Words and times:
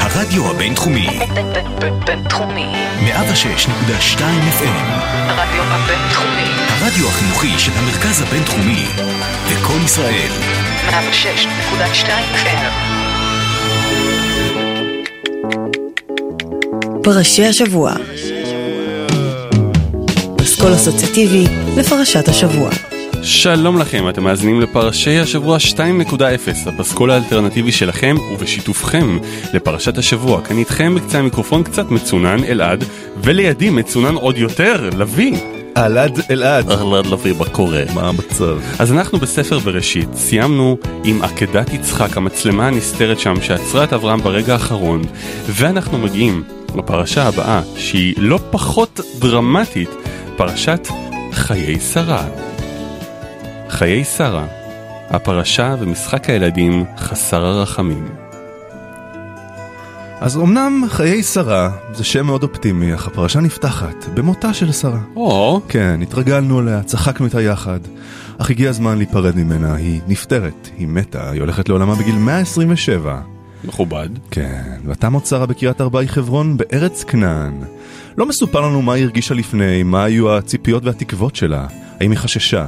הרדיו 0.00 0.50
הבינתחומי. 0.50 1.08
בינתחומי. 2.06 2.66
106.2 3.00 4.20
FM. 4.58 4.82
הרדיו 5.28 5.62
הבינתחומי. 5.62 6.50
הרדיו 6.68 7.08
החינוכי 7.08 7.58
של 7.58 7.72
המרכז 7.74 8.22
הבינתחומי. 8.22 8.86
לקום 9.52 9.84
ישראל. 9.84 10.30
106.2 10.90 12.06
FM. 12.34 12.72
פרשי 17.02 17.46
השבוע. 17.46 17.92
פסקול 20.36 20.74
אסוציאטיבי 20.74 21.44
לפרשת 21.76 22.28
השבוע. 22.28 22.70
שלום 23.24 23.78
לכם, 23.78 24.08
אתם 24.08 24.24
מאזינים 24.24 24.60
לפרשי 24.60 25.18
השבוע 25.18 25.56
2.0, 25.56 26.22
הפסקול 26.66 27.10
האלטרנטיבי 27.10 27.72
שלכם 27.72 28.16
ובשיתופכם 28.32 29.18
לפרשת 29.54 29.98
השבוע. 29.98 30.40
כאן 30.40 30.58
איתכם 30.58 30.94
בקצה 30.94 31.18
המיקרופון 31.18 31.62
קצת 31.62 31.90
מצונן 31.90 32.44
אלעד, 32.44 32.84
ולידי 33.16 33.70
מצונן 33.70 34.14
עוד 34.14 34.38
יותר, 34.38 34.90
לביא. 34.98 35.36
אלעד 35.76 36.20
אלעד. 36.30 36.70
אלעד 36.70 37.06
לביא, 37.06 37.34
מה 37.38 37.44
קורה? 37.44 37.82
מה 37.94 38.08
המצב? 38.08 38.58
אז 38.78 38.92
אנחנו 38.92 39.18
בספר 39.18 39.58
בראשית, 39.58 40.08
סיימנו 40.14 40.76
עם 41.04 41.22
עקדת 41.22 41.72
יצחק, 41.74 42.16
המצלמה 42.16 42.66
הנסתרת 42.66 43.20
שם 43.20 43.34
שעצרה 43.42 43.84
את 43.84 43.92
אברהם 43.92 44.20
ברגע 44.20 44.52
האחרון, 44.52 45.02
ואנחנו 45.46 45.98
מגיעים 45.98 46.42
לפרשה 46.76 47.28
הבאה, 47.28 47.62
שהיא 47.76 48.14
לא 48.18 48.38
פחות 48.50 49.00
דרמטית, 49.18 49.90
פרשת 50.36 50.88
חיי 51.32 51.80
שרה. 51.80 52.51
חיי 53.72 54.04
שרה, 54.04 54.46
הפרשה 55.10 55.74
ומשחק 55.80 56.30
הילדים 56.30 56.84
חסר 56.98 57.44
הרחמים. 57.44 58.08
אז 60.20 60.36
אמנם 60.36 60.84
חיי 60.88 61.22
שרה 61.22 61.70
זה 61.94 62.04
שם 62.04 62.26
מאוד 62.26 62.42
אופטימי, 62.42 62.94
אך 62.94 63.06
הפרשה 63.06 63.40
נפתחת 63.40 63.94
במותה 64.14 64.54
של 64.54 64.72
שרה. 64.72 64.98
או, 65.16 65.60
כן, 65.68 66.00
התרגלנו 66.02 66.60
אליה, 66.60 66.82
צחקנו 66.82 67.26
איתה 67.26 67.42
יחד, 67.42 67.80
אך 68.38 68.50
הגיע 68.50 68.70
הזמן 68.70 68.96
להיפרד 68.96 69.36
ממנה, 69.36 69.74
היא 69.74 70.00
נפטרת, 70.08 70.68
היא 70.78 70.88
מתה, 70.88 71.30
היא 71.30 71.40
הולכת 71.40 71.68
לעולמה 71.68 71.94
בגיל 71.94 72.16
127. 72.16 73.20
מכובד. 73.64 74.08
כן, 74.30 74.80
ותמות 74.86 75.26
שרה 75.26 75.46
בקריית 75.46 75.80
ארבעי 75.80 76.08
חברון 76.08 76.56
בארץ 76.56 77.04
כנען. 77.04 77.60
לא 78.16 78.26
מסופר 78.26 78.60
לנו 78.60 78.82
מה 78.82 78.94
היא 78.94 79.04
הרגישה 79.04 79.34
לפני, 79.34 79.82
מה 79.82 80.04
היו 80.04 80.36
הציפיות 80.36 80.84
והתקוות 80.84 81.36
שלה, 81.36 81.66
האם 82.00 82.10
היא 82.10 82.18
חששה. 82.18 82.66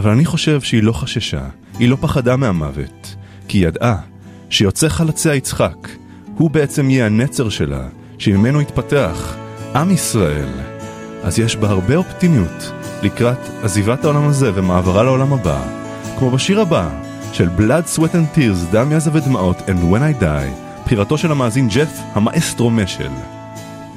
אבל 0.00 0.10
אני 0.10 0.24
חושב 0.24 0.60
שהיא 0.60 0.82
לא 0.82 0.92
חששה, 0.92 1.40
היא 1.78 1.88
לא 1.88 1.96
פחדה 2.00 2.36
מהמוות, 2.36 3.16
כי 3.48 3.58
היא 3.58 3.66
ידעה 3.66 3.96
שיוצא 4.50 4.88
חלציה 4.88 5.34
יצחק, 5.34 5.88
הוא 6.36 6.50
בעצם 6.50 6.90
יהיה 6.90 7.06
הנצר 7.06 7.48
שלה, 7.48 7.88
שממנו 8.18 8.60
יתפתח 8.60 9.36
עם 9.74 9.90
ישראל. 9.90 10.48
אז 11.22 11.38
יש 11.38 11.56
בה 11.56 11.68
הרבה 11.68 11.96
אופטימיות 11.96 12.72
לקראת 13.02 13.38
עזיבת 13.62 14.04
העולם 14.04 14.28
הזה 14.28 14.50
ומעברה 14.54 15.02
לעולם 15.02 15.32
הבא, 15.32 15.62
כמו 16.18 16.30
בשיר 16.30 16.60
הבא 16.60 16.88
של 17.32 17.48
Blood, 17.58 17.96
Sweat 17.96 18.14
and 18.14 18.36
Tears, 18.38 18.72
דם, 18.72 18.92
יזע 18.92 19.10
ודמעות, 19.14 19.58
and 19.58 19.92
When 19.92 20.20
I 20.20 20.22
Die, 20.22 20.84
בחירתו 20.84 21.18
של 21.18 21.32
המאזין 21.32 21.68
ג'ף 21.68 22.00
המאסטרו 22.12 22.70
משל. 22.70 23.10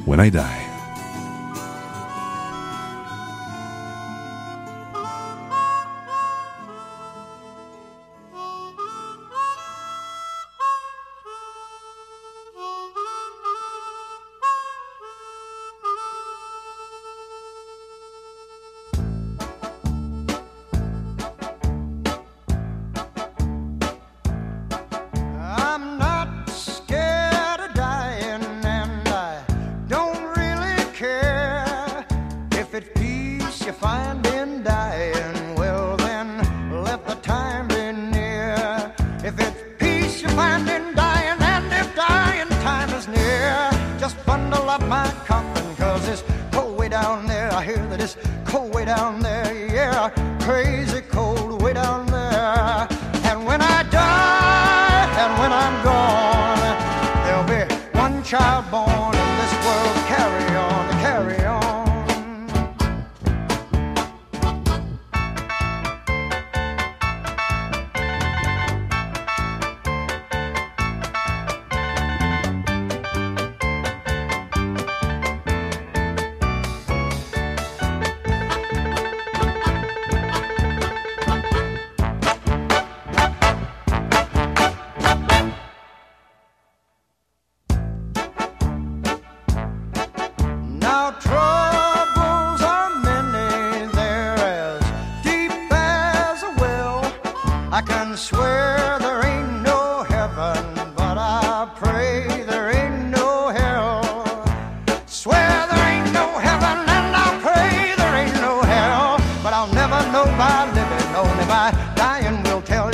When 0.08 0.12
I 0.12 0.36
Die. 0.36 0.73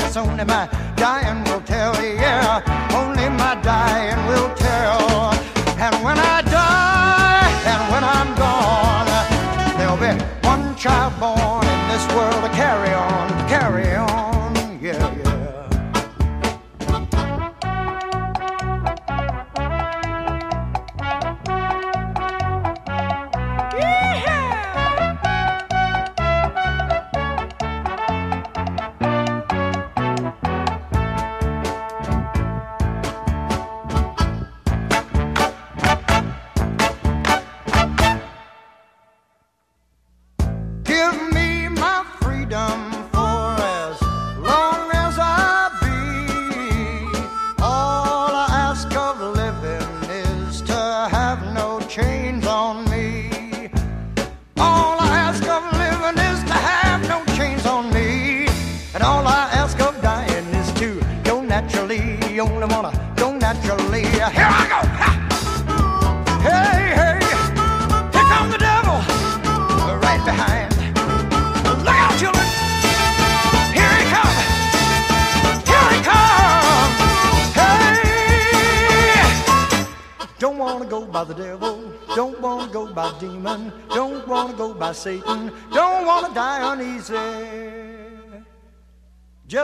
soon, 0.09 0.40
and 0.40 0.47
my 0.47 0.68
dying 0.96 1.44
will 1.44 1.62
tell. 1.62 1.94
Yeah. 2.03 2.88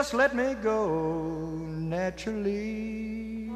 Just 0.06 0.14
let 0.14 0.36
me 0.36 0.54
go 0.62 0.86
naturally. 1.66 3.50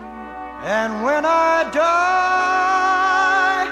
And 0.65 1.05
when 1.05 1.25
I 1.25 1.71
die, 1.73 3.67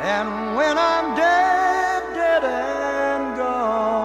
and 0.00 0.54
when 0.54 0.78
I'm 0.78 1.16
dead, 1.16 2.14
dead 2.14 2.44
and 2.44 3.36
gone, 3.36 3.96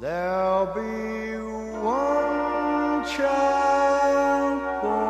there'll 0.00 0.66
be 0.74 1.36
one 1.80 3.04
child 3.14 4.82
born 4.82 5.06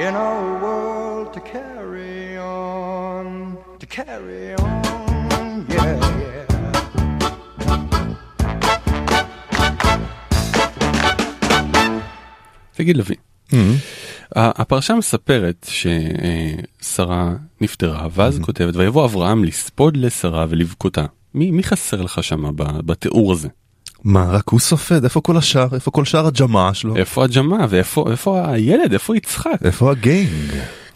in 0.00 0.14
a 0.14 0.58
world 0.62 1.34
to 1.34 1.40
carry 1.40 2.25
carry 3.96 4.54
on, 4.60 5.64
yeah, 5.68 6.00
yeah. 6.20 7.56
תגיד 12.72 12.96
לוי, 12.96 13.14
ה- 14.36 14.62
הפרשה 14.62 14.94
מספרת 14.94 15.70
ששרה 16.82 17.32
נפטרה 17.60 18.06
ואז 18.12 18.38
כותבת 18.42 18.76
ויבוא 18.76 19.04
אברהם 19.04 19.44
לספוד 19.44 19.96
לשרה 19.96 20.46
ולבכותה. 20.48 21.04
מי, 21.34 21.50
מי 21.50 21.62
חסר 21.62 22.02
לך 22.02 22.24
שם 22.24 22.42
בתיאור 22.56 23.32
הזה? 23.32 23.48
מה, 24.04 24.24
רק 24.30 24.48
הוא 24.48 24.60
סופד? 24.60 25.04
איפה 25.04 25.20
כל 25.20 25.36
השאר? 25.36 25.68
איפה 25.74 25.90
כל 25.90 26.04
שאר 26.04 26.26
הג'מעה 26.26 26.74
שלו? 26.74 26.96
איפה 26.96 27.24
הג'מה 27.24 27.66
ואיפה 27.68 28.04
איפה 28.10 28.50
הילד 28.50 28.92
איפה 28.92 29.16
יצחק? 29.16 29.58
איפה 29.64 29.90
הגנג? 29.90 30.28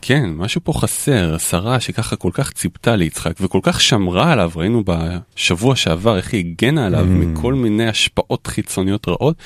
כן 0.03 0.31
משהו 0.37 0.61
פה 0.65 0.73
חסר 0.73 1.39
שרה 1.39 1.81
שככה 1.81 2.17
כל 2.17 2.31
כך 2.35 2.53
ציפתה 2.53 2.97
ליצחק 2.97 3.33
וכל 3.41 3.61
כך 3.63 3.81
שמרה 3.81 4.33
עליו 4.33 4.51
ראינו 4.57 4.83
בשבוע 4.87 5.77
שעבר 5.77 6.17
איך 6.17 6.33
היא 6.33 6.45
הגנה 6.47 6.87
עליו 6.87 7.05
מכל 7.09 7.55
מיני 7.55 7.89
השפעות 7.89 8.47
חיצוניות 8.47 9.09
רעות. 9.09 9.37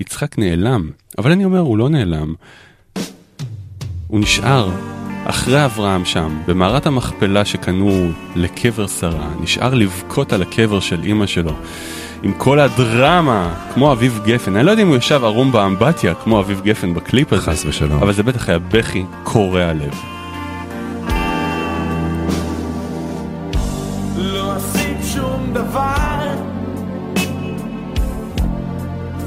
יצחק 0.00 0.38
נעלם 0.38 0.90
אבל 1.18 1.32
אני 1.32 1.44
אומר 1.44 1.58
הוא 1.58 1.78
לא 1.78 1.88
נעלם. 1.88 2.34
הוא 4.06 4.20
נשאר 4.20 4.70
אחרי 5.24 5.64
אברהם 5.64 6.04
שם 6.04 6.42
במערת 6.46 6.86
המכפלה 6.86 7.44
שקנו 7.44 8.10
לקבר 8.36 8.86
שרה 8.86 9.30
נשאר 9.40 9.74
לבכות 9.74 10.32
על 10.32 10.42
הקבר 10.42 10.80
של 10.80 11.04
אימא 11.04 11.26
שלו. 11.26 11.52
עם 12.22 12.32
כל 12.32 12.60
הדרמה 12.60 13.54
כמו 13.74 13.92
אביב 13.92 14.20
גפן 14.24 14.56
אני 14.56 14.66
לא 14.66 14.70
יודע 14.70 14.82
אם 14.82 14.88
הוא 14.88 14.96
ישב 14.96 15.24
ערום 15.24 15.52
באמבטיה 15.52 16.14
כמו 16.14 16.40
אביב 16.40 16.60
גפן 16.64 16.94
בקליפ 16.94 17.32
הזה 17.32 17.42
חס 17.42 17.64
ושלום. 17.64 18.02
אבל 18.02 18.12
זה 18.12 18.22
בטח 18.22 18.48
היה 18.48 18.58
בכי 18.58 19.04
קורע 19.24 19.72
לב. 19.72 19.94
לא 24.16 24.52
עשית 24.52 24.96
שום 25.04 25.50
דבר 25.52 26.34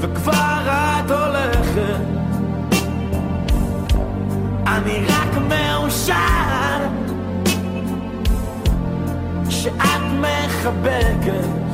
וכבר 0.00 0.60
את 0.66 1.10
הולכת 1.10 2.04
אני 4.66 5.04
רק 5.08 5.36
מאושר 5.48 6.14
שאת 9.48 10.02
מחבקת 10.20 11.73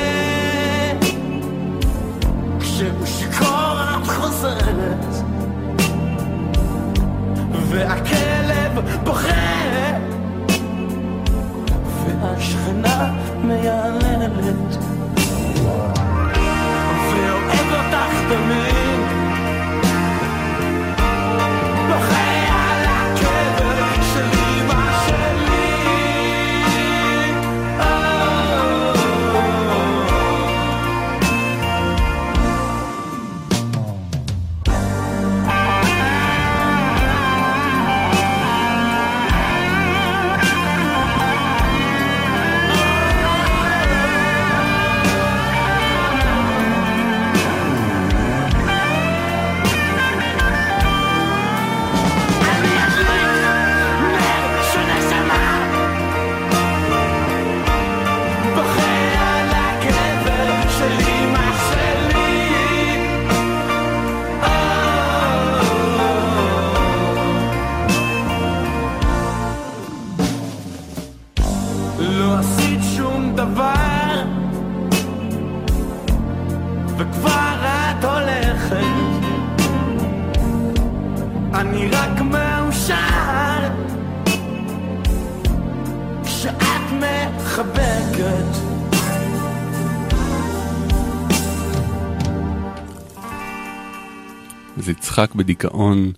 יצחק 95.23 95.35
בדיכאון, 95.35 96.11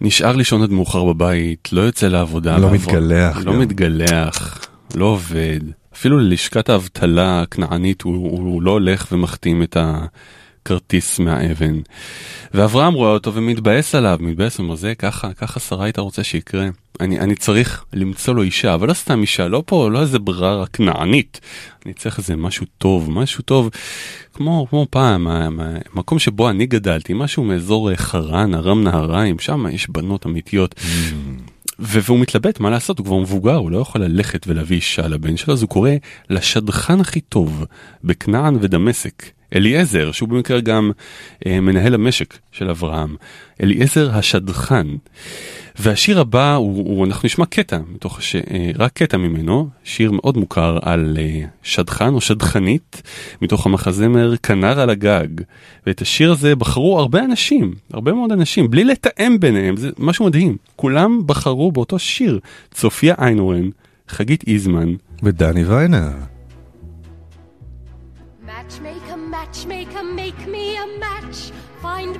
נשאר 0.00 0.36
לישון 0.36 0.62
עד 0.62 0.70
מאוחר 0.70 1.04
בבית, 1.04 1.68
לא 1.72 1.80
יוצא 1.80 2.08
לעבודה. 2.08 2.58
לא 2.58 2.70
מתגלח 2.70 3.36
לא 3.36 3.52
גם. 3.52 3.60
מתגלח, 3.60 4.66
לא 4.94 5.04
עובד. 5.04 5.60
אפילו 5.94 6.18
ללשכת 6.18 6.68
האבטלה 6.68 7.42
הכנענית 7.42 8.02
הוא, 8.02 8.30
הוא 8.30 8.62
לא 8.62 8.70
הולך 8.70 9.08
ומחתים 9.12 9.62
את 9.62 9.76
הכרטיס 10.68 11.18
מהאבן. 11.18 11.80
ואברהם 12.54 12.94
רואה 12.94 13.10
אותו 13.10 13.34
ומתבאס 13.34 13.94
עליו, 13.94 14.18
מתבאס, 14.20 14.58
אומר 14.58 14.74
זה 14.74 14.94
ככה, 14.94 15.32
ככה 15.32 15.60
שרה 15.60 15.84
היית 15.84 15.98
רוצה 15.98 16.24
שיקרה. 16.24 16.68
אני, 17.00 17.20
אני 17.20 17.34
צריך 17.34 17.84
למצוא 17.92 18.34
לו 18.34 18.42
אישה, 18.42 18.74
אבל 18.74 18.88
לא 18.88 18.94
סתם 18.94 19.20
אישה, 19.22 19.48
לא 19.48 19.62
פה, 19.66 19.90
לא 19.90 20.00
איזה 20.00 20.18
ברירה 20.18 20.66
כנענית. 20.66 21.40
אני 21.86 21.94
צריך 21.94 22.18
איזה 22.18 22.36
משהו 22.36 22.66
טוב, 22.78 23.10
משהו 23.10 23.42
טוב, 23.42 23.70
כמו, 24.34 24.66
כמו 24.70 24.86
פעם, 24.90 25.26
המקום 25.30 26.18
שבו 26.18 26.50
אני 26.50 26.66
גדלתי, 26.66 27.12
משהו 27.12 27.44
מאזור 27.44 27.90
אה, 27.90 27.96
חרן, 27.96 28.54
ארם 28.54 28.84
נהריים, 28.84 29.38
שם 29.38 29.66
יש 29.72 29.90
בנות 29.90 30.26
אמיתיות. 30.26 30.74
ו- 31.80 32.00
והוא 32.00 32.18
מתלבט 32.18 32.60
מה 32.60 32.70
לעשות, 32.70 32.98
הוא 32.98 33.06
כבר 33.06 33.16
מבוגר, 33.16 33.54
הוא 33.54 33.70
לא 33.70 33.78
יכול 33.78 34.00
ללכת 34.00 34.46
ולהביא 34.46 34.76
אישה 34.76 35.08
לבן 35.08 35.36
שלו, 35.36 35.54
אז 35.54 35.62
הוא 35.62 35.70
קורא 35.70 35.90
לשדכן 36.30 37.00
הכי 37.00 37.20
טוב 37.20 37.64
בכנען 38.04 38.56
ודמשק, 38.60 39.37
אליעזר, 39.56 40.12
שהוא 40.12 40.28
במקרה 40.28 40.60
גם 40.60 40.90
אה, 41.46 41.60
מנהל 41.60 41.94
המשק 41.94 42.38
של 42.52 42.70
אברהם, 42.70 43.16
אליעזר 43.62 44.10
השדכן. 44.18 44.86
והשיר 45.80 46.20
הבא, 46.20 46.54
הוא, 46.54 46.76
הוא, 46.76 47.06
אנחנו 47.06 47.26
נשמע 47.26 47.46
קטע, 47.46 47.78
מתוך 47.94 48.22
ש, 48.22 48.36
אה, 48.36 48.70
רק 48.78 48.92
קטע 48.92 49.16
ממנו, 49.16 49.68
שיר 49.84 50.12
מאוד 50.12 50.36
מוכר 50.36 50.78
על 50.82 51.18
אה, 51.20 51.44
שדכן 51.62 52.14
או 52.14 52.20
שדכנית, 52.20 53.02
מתוך 53.42 53.66
המחזמר 53.66 54.36
כנר 54.36 54.80
על 54.80 54.90
הגג. 54.90 55.28
ואת 55.86 56.00
השיר 56.00 56.32
הזה 56.32 56.56
בחרו 56.56 56.98
הרבה 56.98 57.24
אנשים, 57.24 57.74
הרבה 57.92 58.12
מאוד 58.12 58.32
אנשים, 58.32 58.70
בלי 58.70 58.84
לתאם 58.84 59.40
ביניהם, 59.40 59.76
זה 59.76 59.90
משהו 59.98 60.26
מדהים. 60.26 60.56
כולם 60.76 61.20
בחרו 61.26 61.72
באותו 61.72 61.98
שיר, 61.98 62.40
צופיה 62.74 63.14
איינורן, 63.18 63.68
חגית 64.08 64.44
איזמן. 64.46 64.94
ודני 65.22 65.64
ויינר. 65.64 66.37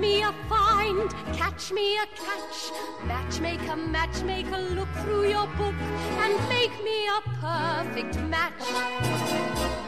Me 0.01 0.23
a 0.23 0.33
find, 0.49 1.11
catch 1.33 1.73
me 1.73 1.99
a 1.99 2.07
catch. 2.15 2.71
Matchmaker, 3.05 3.75
matchmaker, 3.75 4.59
look 4.59 4.89
through 5.03 5.29
your 5.29 5.49
book 5.59 5.75
and 6.23 6.49
make 6.49 6.73
me 6.85 7.09
a 7.09 7.21
perfect 7.41 8.17
match. 8.29 8.53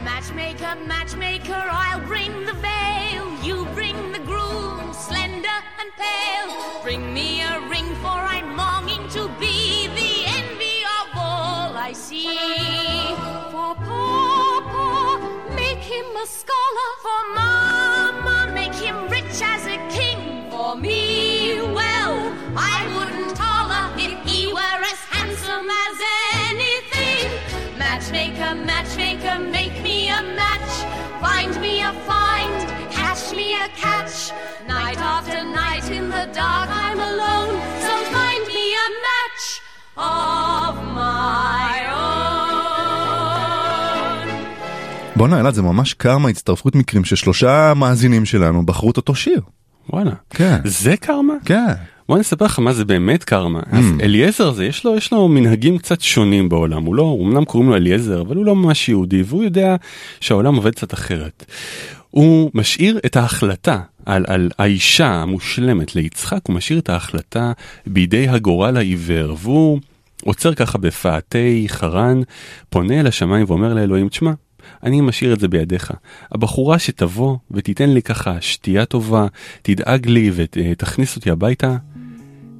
Matchmaker, 0.03 0.75
matchmaker, 0.85 1.53
I'll 1.53 2.01
bring 2.01 2.45
the 2.45 2.53
veil. 2.53 3.31
You 3.41 3.65
bring 3.73 4.11
the 4.11 4.19
groom, 4.19 4.93
slender 4.93 5.59
and 5.79 5.89
pale. 5.97 6.83
Bring 6.83 7.13
me 7.13 7.41
a 7.43 7.61
ring, 7.69 7.95
for 8.01 8.19
I'm 8.35 8.57
longing 8.57 9.07
to 9.09 9.29
be 9.39 9.87
the 9.87 10.25
envy 10.27 10.83
of 10.99 11.07
all 11.15 11.77
I 11.77 11.93
see. 11.93 12.35
For 13.51 13.75
make 13.85 14.30
him 15.91 16.15
a 16.15 16.25
scholar. 16.25 16.91
For 17.03 17.21
Mama, 17.35 18.51
make 18.53 18.73
him 18.73 18.97
rich 19.09 19.39
as 19.43 19.63
a 19.67 19.77
king. 19.89 20.49
For 20.49 20.75
me, 20.75 21.61
well, 21.79 22.15
I 22.55 22.79
wouldn't 22.95 23.37
holler 23.37 23.85
if 23.97 24.15
he 24.25 24.47
were 24.57 24.79
as 24.93 25.01
handsome 25.15 25.67
as 25.85 25.97
anything. 26.49 27.27
Matchmaker, 27.77 28.53
matchmaker, 28.71 29.37
make 29.57 29.75
me 29.83 30.09
a 30.09 30.21
match. 30.41 30.73
Find 31.25 31.53
me 31.59 31.81
a 31.81 31.93
find, 32.09 32.57
catch 32.91 33.23
me 33.35 33.47
a 33.55 33.67
catch. 33.85 34.31
Night 34.67 34.99
after 35.15 35.43
night 35.43 35.89
in 35.91 36.09
the 36.09 36.25
dark, 36.41 36.69
I'm 36.85 36.99
alone. 37.11 37.55
So 37.85 37.93
find 38.15 38.43
me 38.47 38.63
a 38.85 38.87
match 39.07 39.45
of 39.97 40.73
my 40.99 41.60
בואנה 45.21 45.39
אלעד 45.39 45.53
זה 45.53 45.61
ממש 45.61 45.93
קרמה 45.93 46.29
הצטרפות 46.29 46.75
מקרים 46.75 47.05
ששלושה 47.05 47.73
מאזינים 47.75 48.25
שלנו 48.25 48.65
בחרו 48.65 48.91
את 48.91 48.97
אותו 48.97 49.15
שיר. 49.15 49.41
וואלה. 49.89 50.11
כן. 50.29 50.57
זה 50.63 50.97
קרמה? 50.97 51.33
כן. 51.45 51.73
בוא 52.09 52.17
נספר 52.17 52.45
לך 52.45 52.59
מה 52.59 52.73
זה 52.73 52.85
באמת 52.85 53.23
קרמה. 53.23 53.59
אז 53.71 53.85
אליעזר 54.01 54.47
הזה 54.47 54.65
יש 54.65 54.85
לו 54.85 54.95
יש 54.97 55.13
לו 55.13 55.27
מנהגים 55.27 55.77
קצת 55.77 56.01
שונים 56.01 56.49
בעולם 56.49 56.83
הוא 56.83 56.95
לא 56.95 57.17
אמנם 57.21 57.45
קוראים 57.45 57.69
לו 57.69 57.75
אליעזר 57.75 58.21
אבל 58.21 58.35
הוא 58.35 58.45
לא 58.45 58.55
ממש 58.55 58.89
יהודי 58.89 59.23
והוא 59.25 59.43
יודע 59.43 59.75
שהעולם 60.19 60.55
עובד 60.55 60.75
קצת 60.75 60.93
אחרת. 60.93 61.45
הוא 62.09 62.51
משאיר 62.53 62.99
את 63.05 63.15
ההחלטה 63.15 63.79
על, 64.05 64.25
על 64.27 64.49
האישה 64.59 65.07
המושלמת 65.07 65.95
ליצחק 65.95 66.39
הוא 66.47 66.55
משאיר 66.55 66.79
את 66.79 66.89
ההחלטה 66.89 67.51
בידי 67.87 68.27
הגורל 68.27 68.77
העיוור 68.77 69.37
והוא 69.39 69.79
עוצר 70.23 70.53
ככה 70.53 70.77
בפאתי 70.77 71.65
חרן 71.67 72.21
פונה 72.69 72.99
אל 72.99 73.07
השמיים 73.07 73.45
ואומר 73.47 73.73
לאלוהים 73.73 74.09
תשמע 74.09 74.31
אני 74.83 75.01
משאיר 75.01 75.33
את 75.33 75.39
זה 75.39 75.47
בידיך. 75.47 75.91
הבחורה 76.31 76.79
שתבוא 76.79 77.37
ותיתן 77.51 77.89
לי 77.89 78.01
ככה 78.01 78.41
שתייה 78.41 78.85
טובה, 78.85 79.27
תדאג 79.61 80.07
לי 80.07 80.31
ותכניס 80.33 81.15
אותי 81.15 81.31
הביתה, 81.31 81.77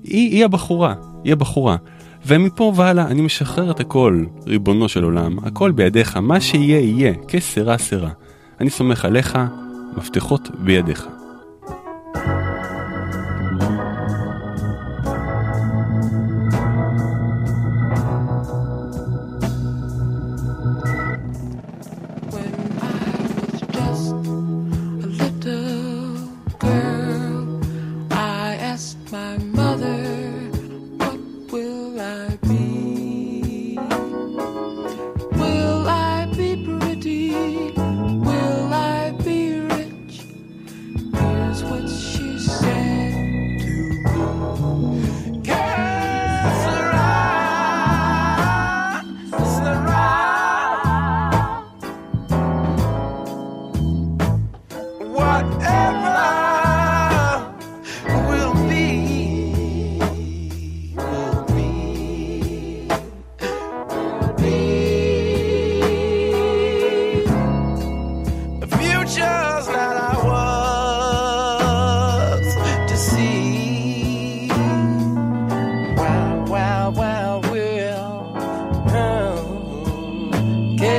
היא, 0.03 0.31
היא 0.31 0.45
הבחורה, 0.45 0.93
היא 1.23 1.33
הבחורה. 1.33 1.77
ומפה 2.25 2.73
והלאה 2.75 3.07
אני 3.07 3.21
משחרר 3.21 3.71
את 3.71 3.79
הכל, 3.79 4.25
ריבונו 4.47 4.89
של 4.89 5.03
עולם, 5.03 5.39
הכל 5.39 5.71
בידיך, 5.71 6.17
מה 6.17 6.41
שיהיה 6.41 6.79
יהיה, 6.79 7.13
כסרה 7.27 7.77
סרה. 7.77 8.09
אני 8.59 8.69
סומך 8.69 9.05
עליך, 9.05 9.37
מפתחות 9.97 10.49
בידיך. 10.59 11.07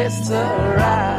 It's 0.04 0.30
a 0.30 0.35
ride. 0.35 1.12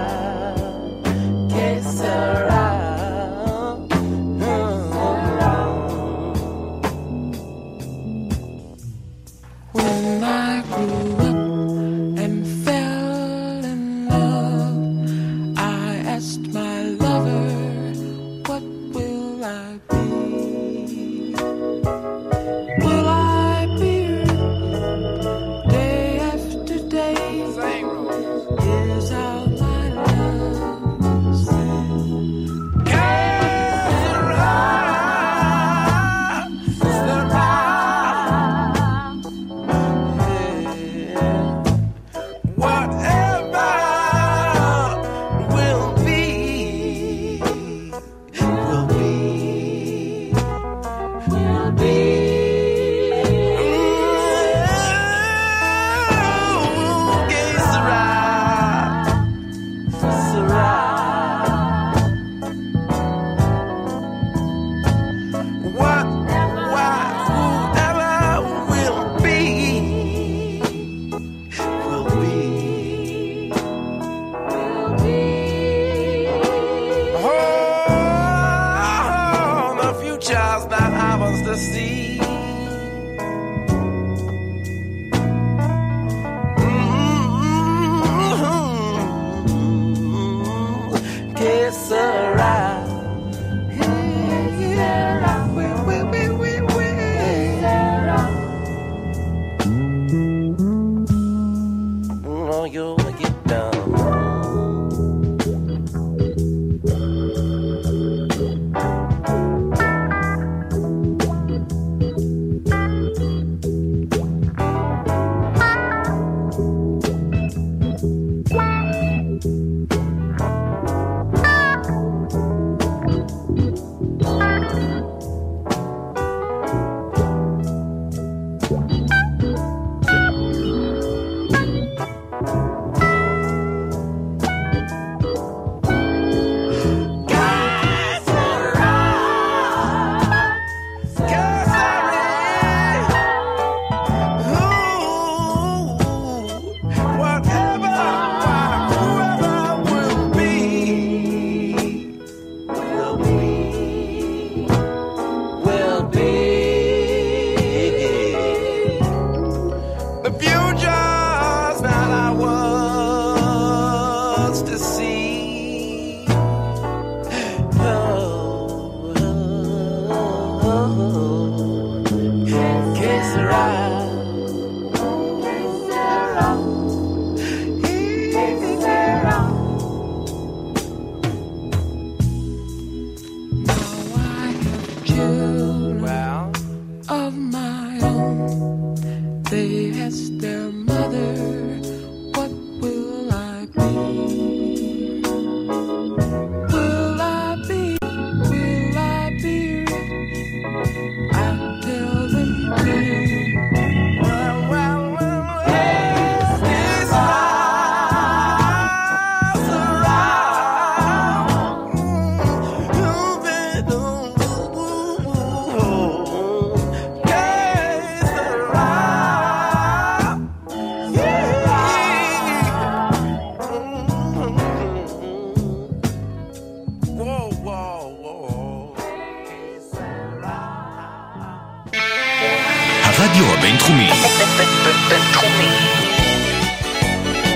בינתחומי. 235.10 235.68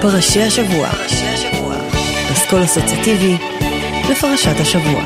פרשי 0.01 0.41
השבוע. 0.41 0.89
פסקול 2.33 2.63
אסוציאטיבי 2.63 3.37
לפרשת 4.11 4.59
השבוע. 4.61 5.03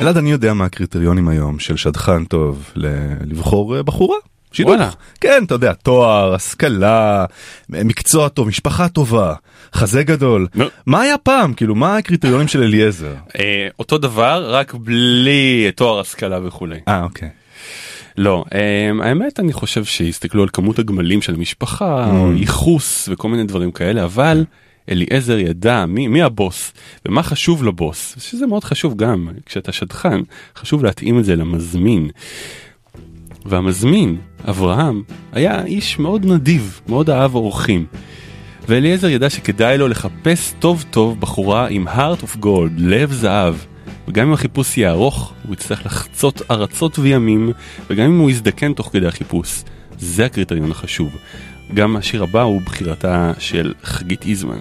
אלעד, 0.00 0.16
אני 0.16 0.30
יודע 0.30 0.54
מה 0.54 0.64
הקריטריונים 0.64 1.28
היום 1.28 1.58
של 1.58 1.76
שדכן 1.76 2.24
טוב 2.24 2.70
ל- 2.76 2.86
לבחור 3.30 3.76
אה, 3.76 3.82
בחורה. 3.82 4.16
שידוך. 4.52 4.70
וואלה. 4.70 4.90
כן, 5.20 5.42
אתה 5.46 5.54
יודע, 5.54 5.72
תואר, 5.72 6.34
השכלה, 6.34 7.24
מקצוע 7.68 8.28
טוב, 8.28 8.48
משפחה 8.48 8.88
טובה, 8.88 9.34
חזה 9.74 10.02
גדול. 10.02 10.46
נו. 10.54 10.64
מה 10.86 11.00
היה 11.00 11.18
פעם? 11.18 11.52
כאילו, 11.54 11.74
מה 11.74 11.96
הקריטריונים 11.96 12.48
של 12.48 12.62
אליעזר? 12.62 13.14
אה, 13.38 13.68
אותו 13.78 13.98
דבר 13.98 14.54
רק 14.54 14.74
בלי 14.74 15.70
תואר 15.76 16.00
השכלה 16.00 16.38
וכולי. 16.46 16.80
אה, 16.88 17.02
אוקיי. 17.02 17.28
לא, 18.18 18.44
אה, 18.54 18.90
האמת 19.08 19.40
אני 19.40 19.52
חושב 19.52 19.84
שהסתכלו 19.84 20.42
על 20.42 20.48
כמות 20.52 20.78
הגמלים 20.78 21.22
של 21.22 21.34
המשפחה, 21.34 22.10
או 22.10 22.32
ייחוס 22.32 23.08
וכל 23.12 23.28
מיני 23.28 23.44
דברים 23.44 23.70
כאלה, 23.70 24.04
אבל 24.04 24.44
אליעזר 24.90 25.38
ידע 25.38 25.86
מי, 25.86 26.08
מי 26.08 26.22
הבוס 26.22 26.72
ומה 27.06 27.22
חשוב 27.22 27.64
לבוס, 27.64 28.14
שזה 28.18 28.46
מאוד 28.46 28.64
חשוב 28.64 28.96
גם 28.96 29.28
כשאתה 29.46 29.72
שדכן, 29.72 30.20
חשוב 30.56 30.84
להתאים 30.84 31.18
את 31.18 31.24
זה 31.24 31.36
למזמין. 31.36 32.08
והמזמין, 33.46 34.16
אברהם, 34.48 35.02
היה 35.32 35.64
איש 35.64 35.98
מאוד 35.98 36.26
נדיב, 36.26 36.80
מאוד 36.88 37.10
אהב 37.10 37.34
אורחים. 37.34 37.86
ואליעזר 38.68 39.08
ידע 39.08 39.30
שכדאי 39.30 39.78
לו 39.78 39.88
לחפש 39.88 40.54
טוב 40.58 40.84
טוב 40.90 41.20
בחורה 41.20 41.68
עם 41.68 41.88
heart 41.88 42.22
of 42.22 42.44
gold, 42.44 42.72
לב 42.76 43.12
זהב. 43.12 43.54
וגם 44.08 44.26
אם 44.26 44.32
החיפוש 44.32 44.78
יהיה 44.78 44.90
ארוך, 44.90 45.32
הוא 45.46 45.52
יצטרך 45.52 45.86
לחצות 45.86 46.42
ארצות 46.50 46.98
וימים, 46.98 47.52
וגם 47.90 48.04
אם 48.04 48.18
הוא 48.18 48.30
יזדקן 48.30 48.72
תוך 48.72 48.90
כדי 48.92 49.06
החיפוש. 49.06 49.62
זה 49.98 50.26
הקריטריון 50.26 50.70
החשוב. 50.70 51.16
גם 51.74 51.96
השיר 51.96 52.22
הבא 52.22 52.42
הוא 52.42 52.60
בחירתה 52.62 53.32
של 53.38 53.74
חגית 53.82 54.26
איזמן. 54.26 54.58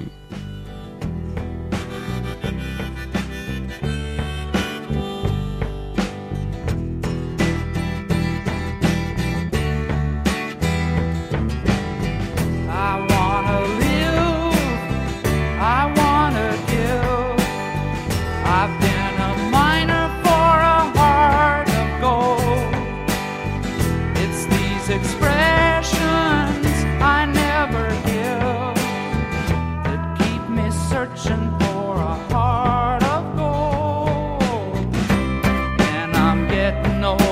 no 36.71 37.26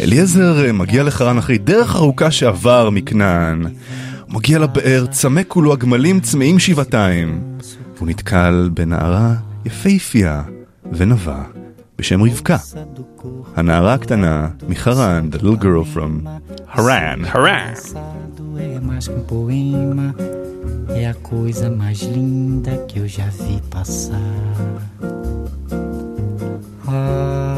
אליעזר 0.00 0.72
מגיע 0.72 1.02
לחרן 1.02 1.38
אחרי 1.38 1.58
דרך 1.58 1.96
ארוכה 1.96 2.30
שעבר 2.30 2.90
מכנען. 2.90 3.62
הוא 3.62 4.34
מגיע 4.34 4.58
לבאר, 4.58 5.06
צמא 5.06 5.40
כולו 5.48 5.72
הגמלים 5.72 6.20
צמאים 6.20 6.58
שבעתיים. 6.58 7.42
והוא 7.96 8.08
נתקל 8.08 8.70
בנערה 8.74 9.34
יפהפייה 9.64 10.42
ונבה 10.92 11.42
בשם 11.98 12.22
רבקה. 12.22 12.56
הנערה 13.56 13.94
הקטנה 13.94 14.48
מחרן, 14.68 15.28
the 15.32 15.36
little 15.36 15.62
girl 15.62 15.96
from 15.96 16.28
הרן, 16.72 17.20
הרן. 17.24 17.72
É 21.02 21.06
a 21.06 21.14
coisa 21.14 21.70
mais 21.70 22.00
linda 22.00 22.72
que 22.88 22.98
eu 23.00 23.06
já 23.06 23.28
vi 23.40 23.56
passar. 23.74 24.48
Ah, 26.88 27.57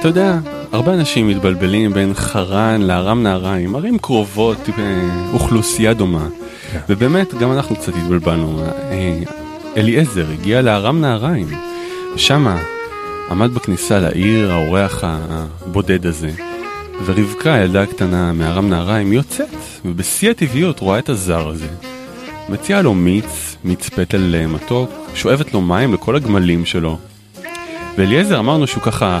אתה 0.00 0.08
יודע, 0.08 0.38
הרבה 0.72 0.94
אנשים 0.94 1.28
מתבלבלים 1.28 1.92
בין 1.92 2.14
חרן 2.14 2.82
לארם 2.82 3.22
נהריים, 3.22 3.76
ערים 3.76 3.98
קרובות, 3.98 4.68
אה, 4.78 5.08
אוכלוסייה 5.32 5.94
דומה. 5.94 6.26
ובאמת, 6.88 7.34
גם 7.34 7.52
אנחנו 7.52 7.76
קצת 7.76 7.92
התבלבלנו. 7.96 8.64
אה, 8.90 9.18
אליעזר 9.76 10.26
הגיע 10.32 10.62
לארם 10.62 11.00
נהריים, 11.00 11.46
ושמה 12.14 12.62
עמד 13.30 13.54
בכניסה 13.54 13.98
לעיר 13.98 14.52
האורח 14.52 15.04
הבודד 15.04 16.06
הזה, 16.06 16.30
ורבקה, 17.04 17.54
הילדה 17.54 17.82
הקטנה 17.82 18.32
מארם 18.32 18.68
נהריים, 18.68 19.12
יוצאת, 19.12 19.48
ובשיא 19.84 20.30
הטבעיות 20.30 20.80
רואה 20.80 20.98
את 20.98 21.08
הזר 21.08 21.48
הזה. 21.48 21.68
מציעה 22.48 22.82
לו 22.82 22.94
מיץ, 22.94 23.56
מיץ 23.64 23.88
פטל 23.88 24.34
אה, 24.34 24.46
מתוק, 24.46 24.90
שואבת 25.14 25.54
לו 25.54 25.60
מים 25.60 25.94
לכל 25.94 26.16
הגמלים 26.16 26.64
שלו. 26.66 26.98
ואליעזר 27.98 28.38
אמרנו 28.38 28.66
שהוא 28.66 28.82
ככה 28.82 29.18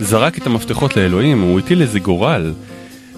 זרק 0.00 0.38
את 0.38 0.46
המפתחות 0.46 0.96
לאלוהים, 0.96 1.40
הוא 1.40 1.58
הטיל 1.58 1.82
איזה 1.82 1.98
גורל. 1.98 2.52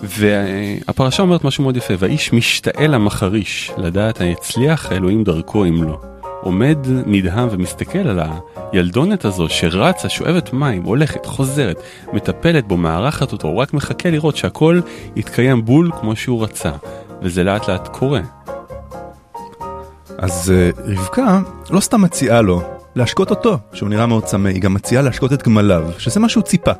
והפרשה 0.02 1.22
אומרת 1.22 1.44
משהו 1.44 1.62
מאוד 1.62 1.76
יפה, 1.76 1.94
והאיש 1.98 2.32
משתאה 2.32 2.86
למחריש, 2.86 3.70
לדעת 3.76 4.20
היצליח 4.20 4.92
האלוהים 4.92 5.24
דרכו 5.24 5.64
אם 5.64 5.82
לא. 5.82 6.00
עומד 6.40 6.78
נדהם 7.06 7.48
ומסתכל 7.50 7.98
על 7.98 8.20
הילדונת 8.72 9.24
הזו 9.24 9.48
שרצה, 9.48 10.08
שואבת 10.08 10.52
מים, 10.52 10.82
הולכת, 10.82 11.26
חוזרת, 11.26 11.76
מטפלת 12.12 12.68
בו, 12.68 12.76
מארחת 12.76 13.32
אותו, 13.32 13.48
הוא 13.48 13.56
רק 13.56 13.74
מחכה 13.74 14.10
לראות 14.10 14.36
שהכל 14.36 14.80
יתקיים 15.16 15.64
בול 15.64 15.90
כמו 16.00 16.16
שהוא 16.16 16.44
רצה, 16.44 16.72
וזה 17.22 17.44
לאט 17.44 17.68
לאט 17.68 17.88
קורה. 17.88 18.20
אז 20.18 20.52
אה, 20.56 20.70
רבקה 20.84 21.40
לא 21.70 21.80
סתם 21.80 22.02
מציעה 22.02 22.42
לו 22.42 22.75
להשקות 22.96 23.30
אותו, 23.30 23.58
שהוא 23.72 23.88
נראה 23.88 24.06
מאוד 24.06 24.24
צמא, 24.24 24.48
היא 24.48 24.62
גם 24.62 24.74
מציעה 24.74 25.02
להשקות 25.02 25.32
את 25.32 25.42
גמליו, 25.42 25.90
שזה 25.98 26.20
מה 26.20 26.28
שהוא 26.28 26.42
ציפה. 26.44 26.72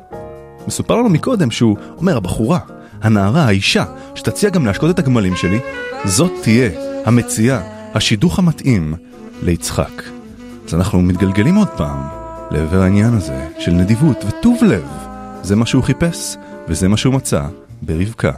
מסופר 0.67 0.95
לנו 0.95 1.09
מקודם 1.09 1.51
שהוא 1.51 1.77
אומר, 1.97 2.17
הבחורה, 2.17 2.59
הנערה, 3.01 3.45
האישה, 3.45 3.85
שתציע 4.15 4.49
גם 4.49 4.65
להשקות 4.65 4.89
את 4.89 4.99
הגמלים 4.99 5.35
שלי, 5.35 5.59
זאת 6.05 6.31
תהיה 6.43 6.69
המציאה, 7.05 7.61
השידוך 7.93 8.39
המתאים 8.39 8.93
ליצחק. 9.43 10.03
אז 10.67 10.73
אנחנו 10.73 11.01
מתגלגלים 11.01 11.55
עוד 11.55 11.67
פעם 11.67 12.07
לעבר 12.51 12.81
העניין 12.81 13.13
הזה 13.13 13.47
של 13.59 13.71
נדיבות 13.71 14.25
וטוב 14.27 14.63
לב. 14.63 14.87
זה 15.41 15.55
מה 15.55 15.65
שהוא 15.65 15.83
חיפש, 15.83 16.37
וזה 16.67 16.87
מה 16.87 16.97
שהוא 16.97 17.13
מצא 17.13 17.45
ברבקה. 17.81 18.31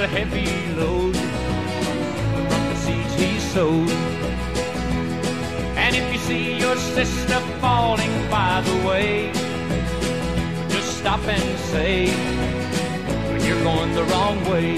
A 0.00 0.06
heavy 0.06 0.46
load 0.76 1.14
from 1.14 2.62
the 2.70 2.76
seeds 2.76 3.14
he 3.16 3.38
sowed, 3.38 3.90
and 5.76 5.94
if 5.94 6.10
you 6.10 6.18
see 6.20 6.58
your 6.58 6.74
sister 6.76 7.38
falling 7.60 8.10
by 8.30 8.62
the 8.62 8.88
way, 8.88 9.30
just 10.70 10.98
stop 11.00 11.20
and 11.28 11.58
say, 11.58 12.06
You're 13.46 13.62
going 13.62 13.92
the 13.94 14.04
wrong 14.04 14.42
way. 14.48 14.72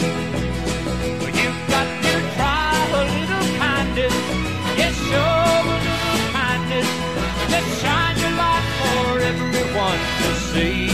You've 1.41 1.63
got 1.75 1.87
to 2.05 2.15
try 2.35 2.75
a 3.01 3.03
little 3.15 3.47
kindness. 3.63 4.17
Yes, 4.77 4.97
a 4.99 5.29
little 5.71 6.33
kindness. 6.33 6.89
Let's 7.53 7.81
shine 7.81 8.19
your 8.19 8.35
light 8.43 8.67
for 8.81 9.21
everyone 9.21 10.01
to 10.19 10.35
see. 10.51 10.92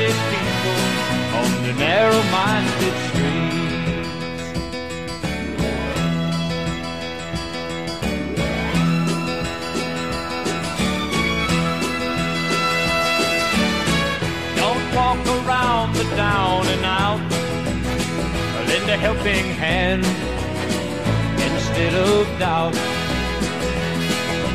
minded 0.00 0.16
people 0.32 0.80
on 1.40 1.50
the 1.66 1.72
narrow 1.74 2.22
minded 2.32 2.94
streets. 3.08 4.46
Don't 14.56 14.94
walk 14.94 15.20
around 15.26 15.94
the 15.94 16.04
down 16.16 16.66
and 16.66 16.84
out, 16.84 17.20
lend 18.68 18.88
a 18.88 18.96
helping 18.96 19.52
hand 19.52 20.04
instead 21.52 21.94
of 21.94 22.26
doubt. 22.38 22.74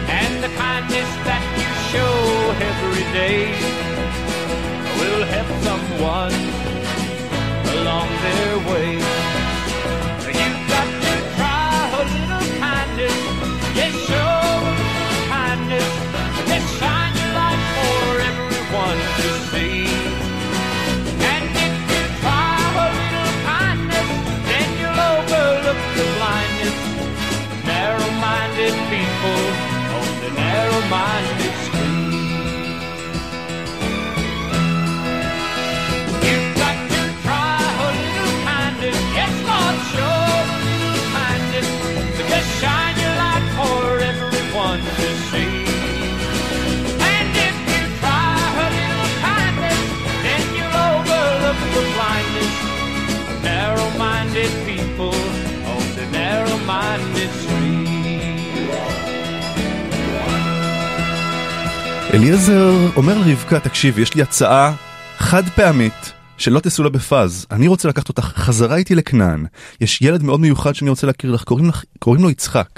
And 0.10 0.44
the 0.44 0.50
kindness 0.58 1.10
that 1.28 1.44
you 1.60 1.70
show 1.92 2.16
every 2.72 3.04
day 3.14 3.95
will 5.00 5.24
help 5.34 5.50
someone 5.68 6.36
along 7.76 8.10
their 8.26 8.56
way. 8.70 8.92
You've 10.38 10.62
got 10.74 10.88
to 11.06 11.14
try 11.36 11.70
a 11.92 12.04
little 12.16 12.46
kindness. 12.60 13.18
Yes, 13.80 13.96
kindness. 15.30 15.90
Shine 16.80 17.16
your 17.20 17.32
light 17.40 17.64
for 17.76 18.04
everyone 18.30 19.00
to 19.20 19.28
see. 19.52 19.88
And 21.32 21.46
if 21.66 21.76
you 21.92 22.04
try 22.22 22.56
a 22.84 22.88
little 23.00 23.34
kindness, 23.52 24.10
then 24.50 24.68
you'll 24.80 25.02
overlook 25.14 25.82
the 25.98 26.06
blindness. 26.18 26.78
Narrow-minded 27.72 28.76
people 28.94 29.42
on 29.98 30.10
the 30.24 30.30
narrow-minded 30.42 31.35
אליעזר 62.14 62.74
אומר 62.96 63.18
לרבקה, 63.18 63.60
תקשיבי, 63.60 64.02
יש 64.02 64.16
לי 64.16 64.22
הצעה 64.22 64.74
חד 65.18 65.44
פעמית. 65.56 66.14
שלא 66.38 66.60
תעשו 66.60 66.84
לה 66.84 66.90
בפאז, 66.90 67.46
אני 67.52 67.68
רוצה 67.68 67.88
לקחת 67.88 68.10
אותך 68.10 68.22
חזרה 68.24 68.76
איתי 68.76 68.96
לכנען. 68.96 69.46
יש 69.82 70.02
ילד 70.02 70.24
מאוד 70.24 70.40
מיוחד 70.40 70.76
שאני 70.76 70.90
רוצה 70.90 71.08
להכיר 71.08 71.32
לך, 71.32 71.44
קוראים, 71.44 71.70
לך, 71.70 71.84
קוראים 72.00 72.24
לו 72.24 72.30
יצחק. 72.30 72.70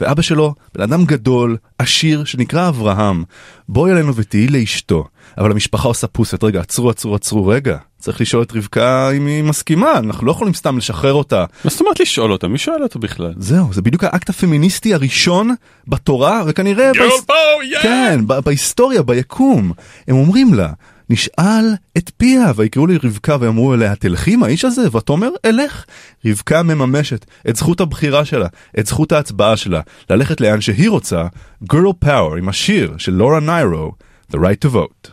ואבא 0.00 0.22
שלו, 0.22 0.54
בן 0.74 0.82
אדם 0.82 1.04
גדול, 1.04 1.56
עשיר, 1.78 2.24
שנקרא 2.24 2.68
אברהם. 2.68 3.24
בואי 3.68 3.92
אלינו 3.92 4.14
ותהיי 4.14 4.48
לאשתו. 4.48 5.04
אבל 5.38 5.50
המשפחה 5.50 5.88
עושה 5.88 6.06
פוסט, 6.06 6.44
רגע, 6.44 6.60
עצרו, 6.60 6.90
עצרו, 6.90 7.14
עצרו, 7.14 7.46
רגע. 7.46 7.76
צריך 8.06 8.20
לשאול 8.20 8.42
את 8.42 8.52
רבקה 8.56 9.10
אם 9.10 9.26
היא 9.26 9.44
מסכימה, 9.44 9.98
אנחנו 9.98 10.26
לא 10.26 10.32
יכולים 10.32 10.54
סתם 10.54 10.78
לשחרר 10.78 11.12
אותה. 11.12 11.44
מה 11.64 11.70
זאת 11.70 11.80
אומרת 11.80 12.00
לשאול 12.00 12.32
אותה? 12.32 12.48
מי 12.48 12.58
שואל 12.58 12.82
אותה 12.82 12.98
בכלל? 12.98 13.34
זהו, 13.38 13.72
זה 13.72 13.82
בדיוק 13.82 14.04
האקט 14.04 14.30
הפמיניסטי 14.30 14.94
הראשון 14.94 15.54
בתורה, 15.88 16.42
וכנראה... 16.46 16.92
Girl 16.92 17.30
power, 17.30 17.74
yeah! 17.74 17.82
כן, 17.82 18.26
ב- 18.26 18.38
בהיסטוריה, 18.38 19.02
ביקום. 19.02 19.72
הם 20.08 20.16
אומרים 20.16 20.54
לה, 20.54 20.72
נשאל 21.10 21.74
את 21.98 22.10
פיה, 22.16 22.52
ויקראו 22.56 22.86
לי 22.86 22.98
רבקה 23.04 23.36
ואמרו 23.40 23.74
אליה, 23.74 23.96
תלכי 23.96 24.34
עם 24.34 24.42
האיש 24.42 24.64
הזה? 24.64 24.96
ותאמר, 24.96 25.30
אלך. 25.44 25.84
רבקה 26.24 26.62
מממשת 26.62 27.26
את 27.48 27.56
זכות 27.56 27.80
הבחירה 27.80 28.24
שלה, 28.24 28.46
את 28.78 28.86
זכות 28.86 29.12
ההצבעה 29.12 29.56
שלה, 29.56 29.80
ללכת 30.10 30.40
לאן 30.40 30.60
שהיא 30.60 30.90
רוצה, 30.90 31.26
Girl 31.72 32.04
Power 32.04 32.38
עם 32.38 32.48
השיר 32.48 32.94
של 32.98 33.12
לורה 33.12 33.40
ניירו, 33.40 33.92
The 34.32 34.36
Right 34.36 34.68
to 34.68 34.74
Vote. 34.74 35.10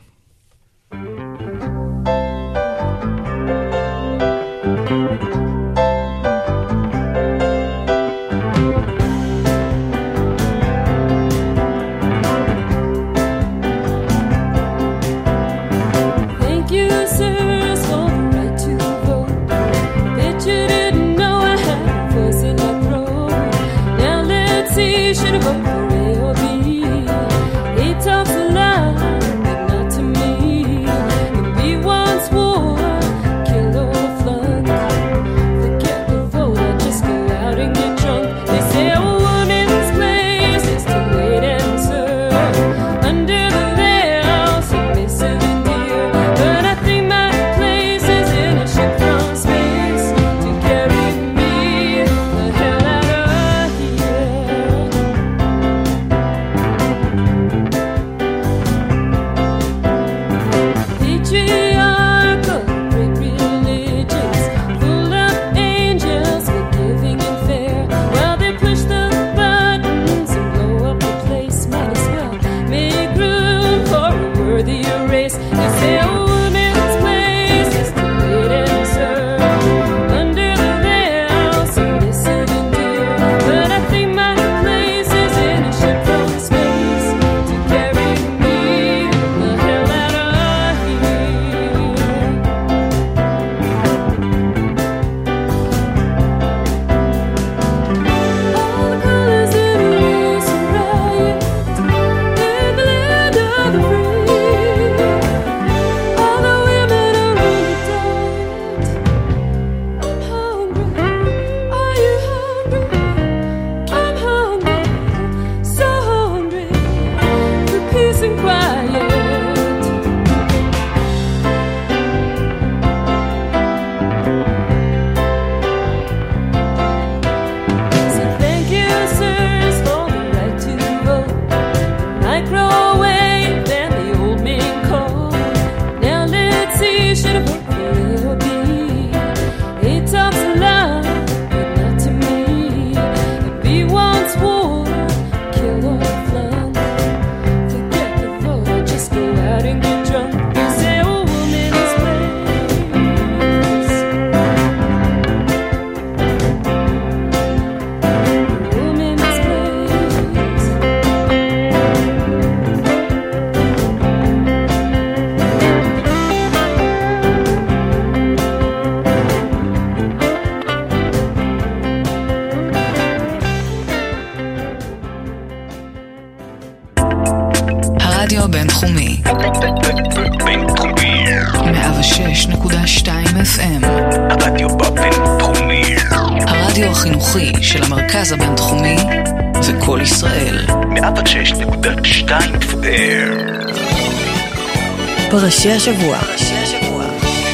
פרשי 195.63 195.75
השבוע. 195.75 196.19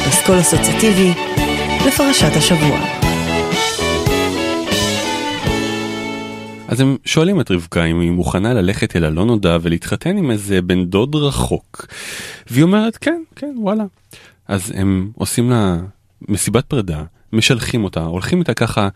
פסקול 0.08 0.40
אסוציאטיבי 0.40 1.10
לפרשת 1.86 2.36
השבוע. 2.36 2.80
אז 6.68 6.80
הם 6.80 6.96
שואלים 7.04 7.40
את 7.40 7.50
רבקה 7.50 7.84
אם 7.84 8.00
היא 8.00 8.10
מוכנה 8.10 8.54
ללכת 8.54 8.96
אל 8.96 9.04
הלא 9.04 9.24
נודע 9.24 9.56
ולהתחתן 9.62 10.16
עם 10.16 10.30
איזה 10.30 10.62
בן 10.62 10.84
דוד 10.84 11.14
רחוק. 11.14 11.86
והיא 12.50 12.62
אומרת 12.62 12.96
כן, 12.96 13.22
כן, 13.36 13.54
וואלה. 13.58 13.84
אז 14.48 14.72
הם 14.76 15.10
עושים 15.14 15.50
לה 15.50 15.76
מסיבת 16.28 16.64
פרידה, 16.64 17.02
משלחים 17.32 17.84
אותה, 17.84 18.00
הולכים 18.00 18.38
איתה 18.38 18.54
ככה 18.54 18.88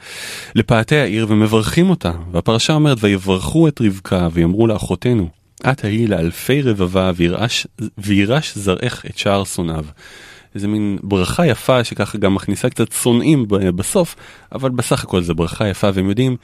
לפאתי 0.54 0.96
העיר 0.96 1.26
ומברכים 1.28 1.90
אותה. 1.90 2.12
והפרשה 2.32 2.72
אומרת 2.72 2.98
ויברכו 3.00 3.68
את 3.68 3.80
רבקה 3.80 4.28
ויאמרו 4.32 4.66
לאחותינו, 4.66 5.28
את 5.70 5.84
ההיא 5.84 6.08
לאלפי 6.08 6.62
רבבה 6.62 7.10
וירש, 7.16 7.66
וירש 7.98 8.58
זרעך 8.58 9.04
את 9.10 9.18
שער 9.18 9.44
שונאיו. 9.44 9.84
איזה 10.54 10.68
מין 10.68 10.98
ברכה 11.02 11.46
יפה 11.46 11.84
שככה 11.84 12.18
גם 12.18 12.34
מכניסה 12.34 12.70
קצת 12.70 12.92
שונאים 12.92 13.46
בסוף, 13.48 14.16
אבל 14.52 14.70
בסך 14.70 15.04
הכל 15.04 15.22
זו 15.22 15.34
ברכה 15.34 15.68
יפה 15.68 15.90
והם 15.94 16.08
יודעים 16.08 16.36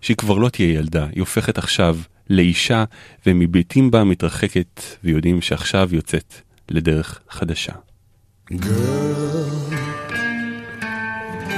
שהיא 0.00 0.16
כבר 0.16 0.38
לא 0.38 0.48
תהיה 0.48 0.72
ילדה, 0.72 1.06
היא 1.12 1.20
הופכת 1.20 1.58
עכשיו 1.58 1.96
לאישה 2.30 2.84
ומביטים 3.26 3.90
בה 3.90 4.04
מתרחקת 4.04 4.82
ויודעים 5.04 5.40
שעכשיו 5.40 5.88
יוצאת 5.92 6.34
לדרך 6.68 7.20
חדשה. 7.30 7.72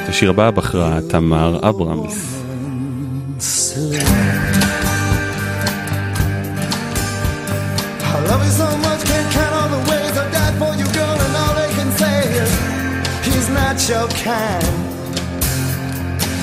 את 0.04 0.08
השיר 0.08 0.30
הבא 0.30 0.50
בחרה 0.50 0.98
תמר 1.08 1.68
אברמס. 1.68 2.42
Love 8.30 8.44
you 8.44 8.50
so 8.52 8.76
much, 8.78 9.02
can't 9.04 9.32
count 9.32 9.52
all 9.58 9.68
the 9.76 9.82
ways 9.90 10.14
I 10.16 10.30
died 10.30 10.54
for 10.62 10.72
you, 10.78 10.86
girl, 10.94 11.16
and 11.26 11.34
all 11.42 11.54
they 11.60 11.70
can 11.78 11.90
say 11.98 12.18
is 12.42 12.50
he's 13.26 13.48
not 13.58 13.74
your 13.90 14.06
kind. 14.22 14.70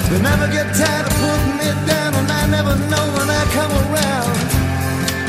They 0.10 0.20
never 0.22 0.48
get 0.52 0.68
tired 0.76 1.06
of 1.08 1.16
putting 1.24 1.56
me 1.62 1.70
down, 1.88 2.12
and 2.20 2.30
I 2.30 2.44
never 2.58 2.76
know 2.92 3.06
when 3.16 3.30
I 3.30 3.44
come 3.58 3.74
around 3.84 4.36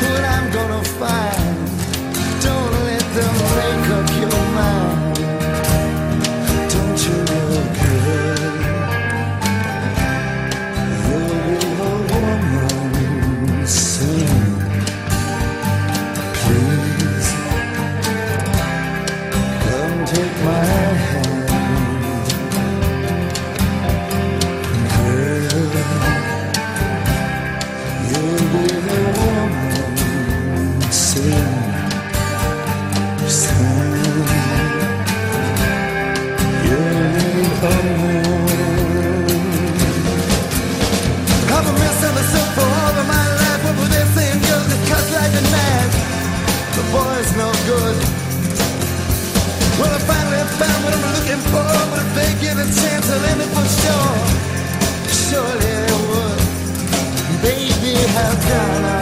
what 0.03 0.23
I'm 0.35 0.47
gonna 0.51 0.83
find. 0.99 1.28
Good. 47.69 47.97
Well, 49.77 49.93
I 49.93 50.01
finally 50.09 50.41
found 50.57 50.79
what 50.83 50.93
I'm 50.97 51.05
looking 51.17 51.41
for. 51.53 51.69
But 51.91 52.01
if 52.05 52.11
they 52.17 52.31
give 52.43 52.57
a 52.57 52.67
chance, 52.81 53.05
I'll 53.13 53.25
end 53.31 53.41
it 53.45 53.51
for 53.55 53.67
sure. 53.81 54.13
Surely 55.25 55.73
they 55.85 55.97
would. 56.09 56.39
Baby, 57.45 57.93
how 58.15 58.33
can 58.47 58.85
I 58.85 58.98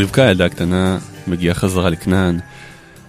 רבקה, 0.00 0.26
הילדה 0.26 0.46
הקטנה, 0.46 0.98
מגיעה 1.26 1.54
חזרה 1.54 1.90
לכנען, 1.90 2.38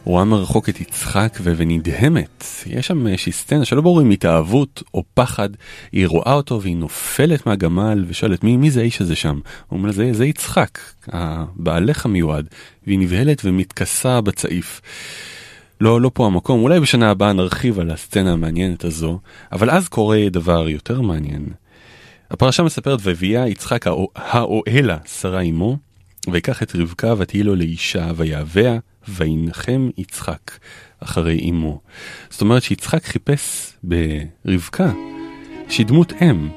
רואה 0.04 0.24
מרחוק 0.24 0.70
את 0.70 0.82
יצחק 0.82 1.38
ונדהמת. 1.44 2.46
יש 2.66 2.88
שם 2.88 3.08
איזושהי 3.08 3.32
סצנה 3.32 3.66
שלא 3.66 3.82
ברור 3.82 4.02
אם 4.02 4.10
התאהבות 4.10 4.84
או 4.94 5.04
פחד. 5.14 5.50
היא 5.92 6.08
רואה 6.08 6.34
אותו 6.34 6.62
והיא 6.62 6.76
נופלת 6.76 7.46
מהגמל 7.46 8.06
ושואלת 8.08 8.44
מי, 8.44 8.58
מי 8.58 8.72
זה 8.72 8.80
האיש 8.82 9.02
הזה 9.02 9.16
שם? 9.16 9.40
הוא 9.68 9.80
אומר 9.80 9.92
זה, 9.92 10.14
זה 10.14 10.26
יצחק, 10.26 10.80
הבעלך 11.08 12.06
המיועד. 12.06 12.48
והיא 12.88 13.00
נבהלת 13.00 13.42
ומתכסה 13.46 14.22
בצעיף. 14.22 14.82
לא, 15.82 16.02
לא 16.02 16.12
פה 16.14 16.26
המקום, 16.26 16.62
אולי 16.62 16.80
בשנה 16.80 17.12
הבאה 17.12 17.34
נרחיב 17.34 17.80
על 17.80 17.92
הסצנה 17.92 18.34
המעניינת 18.34 18.84
הזו, 18.84 19.20
אבל 19.52 19.70
אז 19.70 19.88
קורה 19.88 20.20
דבר 20.32 20.70
יותר 20.70 21.02
מעניין. 21.02 21.46
הפרשה 22.32 22.64
מספרת 22.64 23.00
ויביאה 23.04 23.48
יצחק 23.48 23.88
האו- 23.88 24.12
האוהלה 24.16 24.98
שרה 25.06 25.42
אמו, 25.42 25.89
ויקח 26.28 26.64
את 26.64 26.76
רבקה 26.76 27.14
ותהי 27.18 27.44
לו 27.44 27.56
לאישה 27.56 28.12
ויהביה 28.16 28.80
וינחם 29.08 29.90
יצחק 29.98 30.52
אחרי 31.00 31.50
אמו. 31.50 31.82
זאת 32.30 32.42
אומרת 32.42 32.64
שיצחק 32.64 33.06
חיפש 33.06 33.74
ברבקה 33.84 34.92
שהיא 35.70 35.86
דמות 35.86 36.14
אם. 36.22 36.50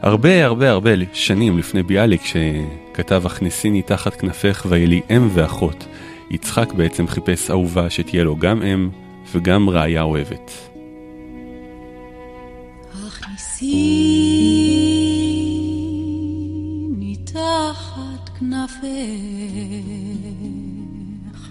הרבה 0.00 0.44
הרבה 0.44 0.70
הרבה 0.70 0.90
שנים 1.12 1.58
לפני 1.58 1.82
ביאליק 1.82 2.22
שכתב 2.24 3.22
הכניסיני 3.26 3.82
תחת 3.82 4.14
כנפך 4.14 4.66
ויהיה 4.68 4.86
לי 4.86 5.00
אם 5.10 5.28
ואחות. 5.34 5.86
יצחק 6.30 6.72
בעצם 6.72 7.06
חיפש 7.06 7.50
אהובה 7.50 7.90
שתהיה 7.90 8.24
לו 8.24 8.36
גם 8.36 8.62
אם 8.62 8.90
וגם 9.32 9.68
רעיה 9.68 10.02
אוהבת. 10.02 10.50
הכניסיני 12.92 13.96
תחת 17.24 17.81
תחת 18.66 18.84
כנפך, 21.32 21.50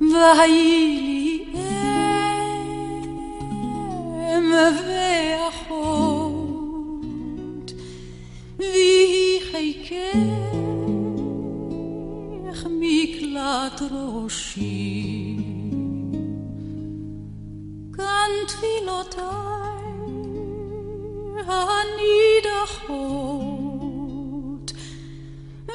והי 0.00 1.00
לי 1.06 1.44
אם 4.34 4.52
ואחות, 5.78 7.68
ויהי 8.58 9.40
חיקך 9.50 10.06
מקלט 12.70 13.78
ראשי. 13.90 15.36
כאן 17.92 18.30
תפילותיי 18.46 19.86
הנידחות, 21.46 23.55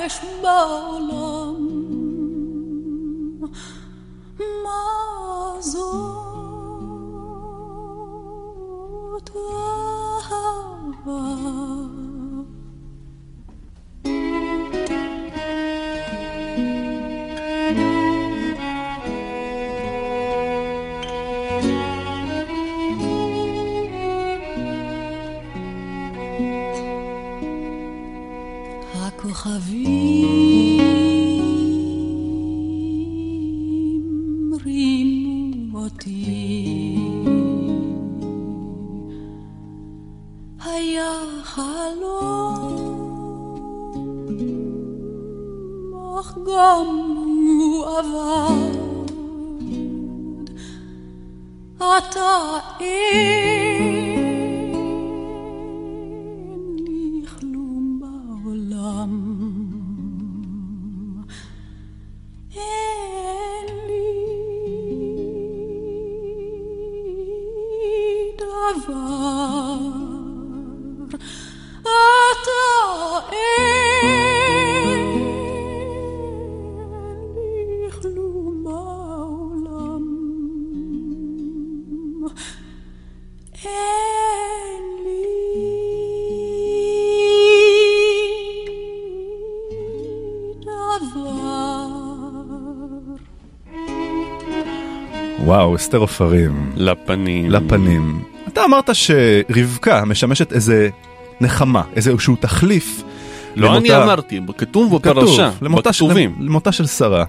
יש 0.08 0.20
בעולם. 0.42 1.68
מה 4.64 4.82
זאת 5.60 6.18
אסתר 95.88 95.98
עופרים. 95.98 96.72
לפנים. 96.76 97.52
לפנים. 97.52 98.24
אתה 98.48 98.66
אמרת 98.66 98.90
שרבקה 98.94 100.06
משמשת 100.06 100.54
איזה 100.54 100.90
נחמה, 101.42 101.84
איזשהו 101.96 102.36
תחליף. 102.36 103.04
לא 103.56 103.78
אני 103.78 103.90
למותה- 103.90 104.04
אמרתי, 104.04 104.40
כתוב 104.58 104.96
בפרשה, 104.96 105.52
כתוב, 105.52 105.64
למותה 105.64 105.94
של- 105.94 106.06
בכתובים. 106.06 106.36
למותה 106.40 106.72
של 106.72 106.88
שרה. 106.88 107.26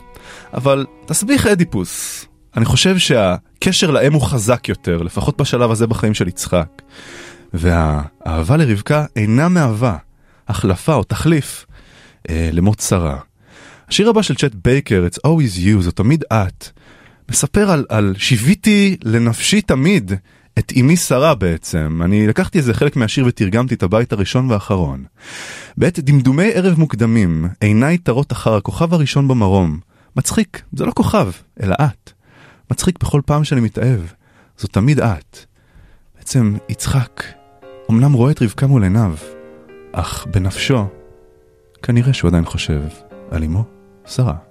אבל 0.55 0.87
תסביך 1.07 1.47
אדיפוס. 1.47 2.25
אני 2.57 2.65
חושב 2.65 2.99
שהקשר 2.99 3.91
לאם 3.91 4.13
הוא 4.13 4.23
חזק 4.23 4.69
יותר, 4.69 5.03
לפחות 5.03 5.41
בשלב 5.41 5.71
הזה 5.71 5.87
בחיים 5.87 6.15
של 6.15 6.29
יצחק. 6.29 6.69
והאהבה 7.55 8.57
לרבקה 8.57 9.05
אינה 9.17 9.49
מהווה 9.49 9.97
החלפה 10.49 10.95
או 10.95 11.05
תחליף 11.05 11.67
אה, 12.31 12.51
למות 12.53 12.81
שרה. 12.81 13.17
השיר 13.89 14.09
הבא 14.09 14.23
של 14.23 14.35
צ'ט 14.35 14.55
בייקר, 14.65 15.07
It's 15.13 15.19
Always 15.27 15.59
You, 15.59 15.81
זו 15.81 15.91
תמיד 15.91 16.25
את, 16.33 16.69
מספר 17.31 17.71
על, 17.71 17.85
על 17.89 18.15
שיוויתי 18.19 18.97
לנפשי 19.05 19.63
תמיד 19.63 20.13
את 20.59 20.73
אמי 20.81 20.97
שרה 20.97 21.35
בעצם. 21.35 22.01
אני 22.05 22.27
לקחתי 22.27 22.59
איזה 22.59 22.75
חלק 22.75 22.97
מהשיר 22.97 23.27
ותרגמתי 23.27 23.75
את 23.75 23.83
הבית 23.83 24.13
הראשון 24.13 24.51
והאחרון. 24.51 25.05
בעת 25.77 25.99
דמדומי 25.99 26.51
ערב 26.55 26.79
מוקדמים, 26.79 27.45
עיניי 27.61 27.99
תרות 27.99 28.33
אחר 28.33 28.55
הכוכב 28.55 28.95
הראשון 28.95 29.29
במרום. 29.29 29.79
מצחיק, 30.17 30.63
זה 30.73 30.87
לא 30.87 30.93
כוכב, 30.93 31.31
אלא 31.63 31.75
את. 31.75 32.11
מצחיק 32.71 32.99
בכל 33.01 33.21
פעם 33.27 33.45
שאני 33.45 33.61
מתאהב, 33.61 34.01
זו 34.59 34.69
תמיד 34.69 35.01
את. 35.01 35.39
בעצם 36.19 36.57
יצחק, 36.69 37.23
אמנם 37.91 38.13
רואה 38.13 38.31
את 38.31 38.43
רבקה 38.43 38.67
מול 38.67 38.83
עיניו, 38.83 39.15
אך 39.93 40.27
בנפשו, 40.31 40.87
כנראה 41.83 42.13
שהוא 42.13 42.29
עדיין 42.29 42.45
חושב 42.45 42.83
על 43.31 43.45
אמו, 43.45 43.65
שרה. 44.07 44.48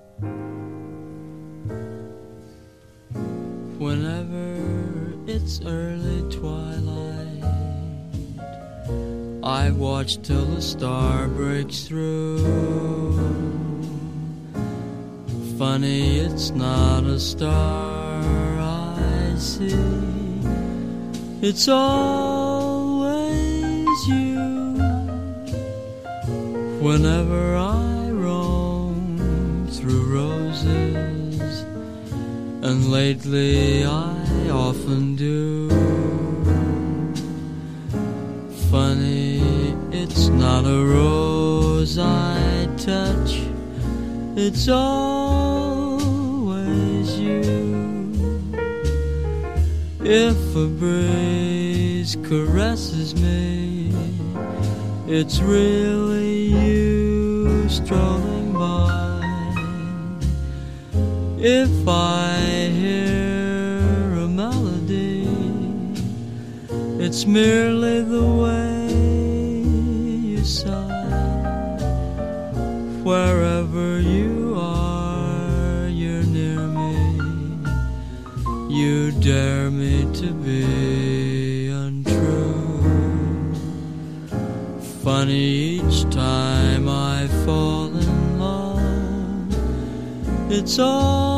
It's 5.48 5.62
early 5.66 6.22
twilight, 6.30 7.41
I 9.41 9.72
watch 9.72 10.22
till 10.22 10.43
the 10.43 10.62
star 10.62 11.30
breaks 11.30 11.84
through. 11.84 12.43
Funny, 15.58 16.20
it's 16.20 16.50
not 16.50 17.06
a 17.06 17.18
star 17.18 18.22
I 18.60 19.36
see, 19.38 19.72
it's 21.41 21.70
always 21.70 23.08
you. 24.10 24.36
Whenever 26.82 27.56
I 27.56 28.10
roam 28.10 29.66
through 29.72 30.14
roses, 30.14 30.47
and 32.68 32.91
lately 32.91 33.86
I 33.86 34.49
often 34.49 35.15
do. 35.15 35.70
Funny, 38.70 39.39
it's 39.91 40.28
not 40.28 40.65
a 40.65 40.84
rose 40.84 41.97
I 41.97 42.68
touch, 42.76 43.39
it's 44.36 44.68
always 44.68 45.97
you. 47.18 48.11
If 50.01 50.55
a 50.55 50.68
breeze 50.68 52.18
caresses 52.24 53.15
me, 53.15 53.93
it's 55.07 55.39
really 55.39 56.47
you 56.47 57.70
strolling 57.70 58.51
by. 58.51 59.16
If 61.50 61.88
I 61.88 62.41
hear 62.76 63.80
a 64.26 64.28
melody, 64.28 65.30
it's 67.00 67.26
merely 67.26 68.02
the 68.02 68.28
way 68.43 69.64
you 69.64 70.43
sigh. 70.43 70.91
Wherever 73.02 74.02
you 74.02 74.58
are, 74.60 75.88
you're 75.88 76.26
near 76.26 76.68
me. 76.68 76.98
You 78.70 79.14
dare 79.14 79.72
me 79.72 80.06
to 80.20 80.34
be 80.34 81.70
untrue. 81.70 82.84
Funny 85.02 85.80
each 85.80 86.04
time 86.10 86.89
I 86.89 87.26
fall 87.45 87.95
in 87.95 88.38
love, 88.38 89.56
it's 90.52 90.78
always 90.78 91.37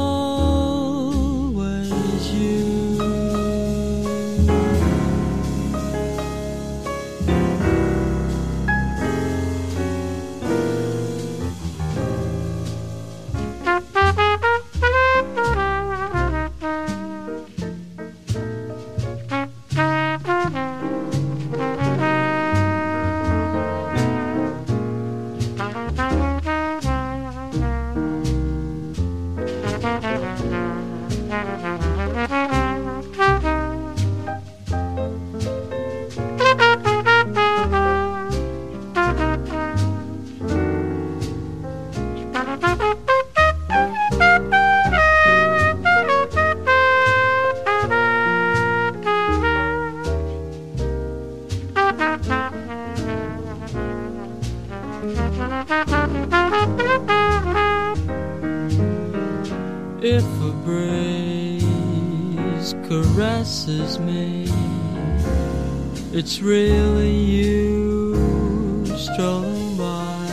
it's 66.31 66.41
really 66.41 67.09
you 67.09 68.85
strolling 68.85 69.75
by. 69.75 70.29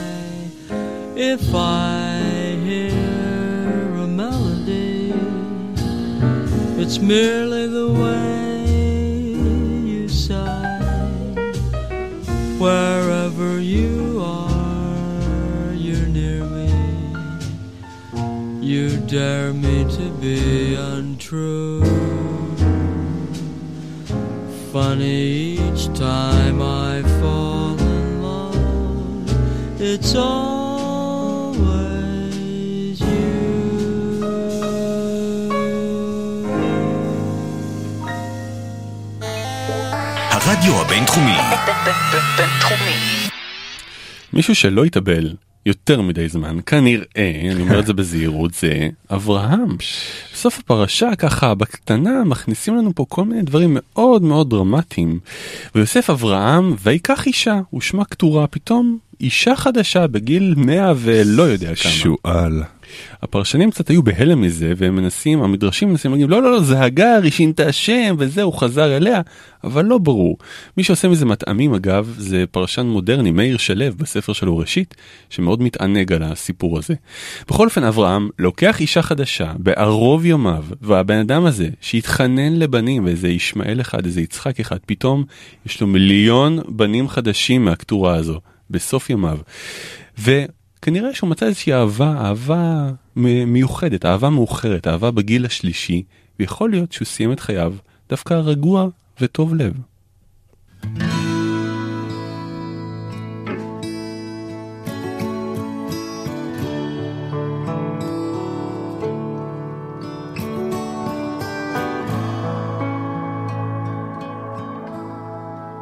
If 1.17 1.55
I 1.55 2.21
hear 2.63 3.95
a 4.05 4.07
melody, 4.07 5.15
it's 6.79 6.99
merely 6.99 7.67
the 7.69 7.91
way 7.95 8.67
you 9.89 10.07
sigh. 10.11 10.83
Wherever 12.59 13.59
you 13.59 14.21
are, 14.23 15.73
you're 15.73 16.09
near 16.09 16.45
me. 16.45 16.75
You 18.61 18.99
dare 19.07 19.55
me 19.55 19.91
to 19.97 20.11
be 20.21 20.75
untrue. 20.75 22.36
Funny 24.77 25.57
each 25.67 25.85
time 25.95 26.61
I 26.61 27.03
fall 27.19 27.79
in 27.95 28.23
love, 28.23 29.31
it's 29.81 30.15
always 30.15 31.07
הרדיו 40.31 40.81
הבינתחומי. 40.81 41.37
בינתחומי. 42.37 43.29
מישהו 44.33 44.55
שלא 44.55 44.85
התאבל 44.85 45.35
יותר 45.67 46.01
מדי 46.01 46.29
זמן, 46.29 46.59
כנראה, 46.67 47.41
אני 47.53 47.61
אומר 47.61 47.79
את 47.79 47.87
זה 47.87 47.93
בזהירות, 47.93 48.55
זה 48.55 48.89
אברהם. 49.11 49.77
בסוף 50.35 50.59
הפרשה 50.59 51.17
ככה 51.19 51.55
בקטנה 51.55 52.25
מכניסים 52.25 52.77
לנו 52.77 52.95
פה 52.95 53.05
כל 53.09 53.25
מיני 53.25 53.43
דברים 53.43 53.77
מאוד 53.81 54.23
מאוד 54.23 54.51
דרמטיים. 54.51 55.19
ויוסף 55.75 56.11
אברהם 56.11 56.75
ויקח 56.83 57.27
אישה, 57.27 57.61
ושמה 57.75 58.05
קטורה, 58.05 58.47
פתאום 58.47 58.99
אישה 59.21 59.57
חדשה 59.57 60.07
בגיל 60.07 60.55
100 60.57 60.93
ולא 60.97 61.43
יודע 61.43 61.75
כמה. 61.75 61.93
שועל. 61.93 62.63
הפרשנים 63.23 63.71
קצת 63.71 63.89
היו 63.89 64.03
בהלם 64.03 64.41
מזה 64.41 64.73
והם 64.77 64.97
מנסים 64.97 65.43
המדרשים 65.43 65.89
מנסים 65.89 66.11
להגיד 66.11 66.29
לא 66.29 66.43
לא 66.43 66.53
לא 66.53 66.61
זה 66.61 66.81
הגר 66.81 67.21
היא 67.23 67.33
שינתה 67.33 67.73
שם 67.73 68.15
וזהו 68.19 68.53
חזר 68.53 68.97
אליה 68.97 69.21
אבל 69.65 69.85
לא 69.85 69.99
ברור 69.99 70.39
מי 70.77 70.83
שעושה 70.83 71.09
מזה 71.09 71.27
מטעמים 71.27 71.75
אגב 71.75 72.15
זה 72.19 72.45
פרשן 72.51 72.87
מודרני 72.87 73.31
מאיר 73.31 73.57
שלו 73.57 73.77
בספר 73.97 74.33
שלו 74.33 74.59
ראשית 74.59 74.95
שמאוד 75.31 75.63
מתענג 75.63 76.13
על 76.13 76.23
הסיפור 76.23 76.79
הזה. 76.79 76.95
בכל 77.49 77.65
אופן 77.65 77.85
אברהם 77.85 78.29
לוקח 78.39 78.81
אישה 78.81 79.03
חדשה 79.03 79.53
בערוב 79.59 80.27
יומיו 80.27 80.65
והבן 80.81 81.19
אדם 81.19 81.45
הזה 81.45 81.69
שהתחנן 81.81 82.57
לבנים 82.57 83.09
איזה 83.09 83.29
ישמעאל 83.29 83.81
אחד 83.81 84.07
איזה 84.07 84.21
יצחק 84.21 84.61
אחד 84.61 84.79
פתאום 84.87 85.25
יש 85.67 85.81
לו 85.81 85.87
מיליון 85.87 86.59
בנים 86.69 87.09
חדשים 87.09 87.65
מהקטורה 87.65 88.15
הזו 88.15 88.41
בסוף 88.71 89.11
ימיו. 89.11 89.39
ו... 90.19 90.45
כנראה 90.87 91.15
שהוא 91.15 91.31
מצא 91.31 91.47
איזושהי 91.47 91.73
אהבה, 91.73 92.15
אהבה 92.19 92.91
מיוחדת, 93.47 94.07
אהבה 94.07 94.31
מאוחרת, 94.31 94.87
אהבה 94.87 95.11
בגיל 95.11 95.47
השלישי, 95.47 96.03
ויכול 96.39 96.71
להיות 96.71 96.93
שהוא 96.93 97.07
סיים 97.07 97.33
את 97.33 97.41
חייו 97.41 97.75
דווקא 98.09 98.35
רגוע 98.35 98.89
וטוב 99.21 99.55
לב. 99.55 99.73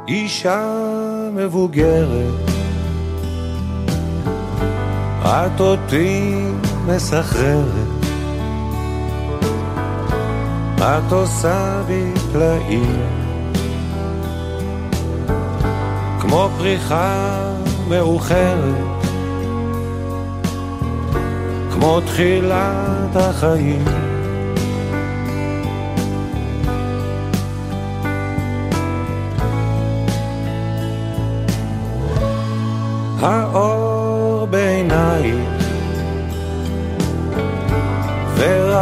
אישה 0.09 1.31
מבוגרת 1.35 2.54
את 5.25 5.61
אותי 5.61 6.45
מסחררת, 6.87 8.05
את 10.77 11.13
עושה 11.13 11.83
בי 11.87 12.13
פלאים, 12.33 13.01
כמו 16.21 16.49
פריחה 16.59 17.39
מאוחרת, 17.89 19.05
כמו 21.73 22.01
תחילת 22.01 23.17
החיים. 23.17 23.85
האור 33.21 33.74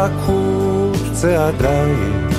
ורקות 0.03 0.97
צעדייך 1.13 2.37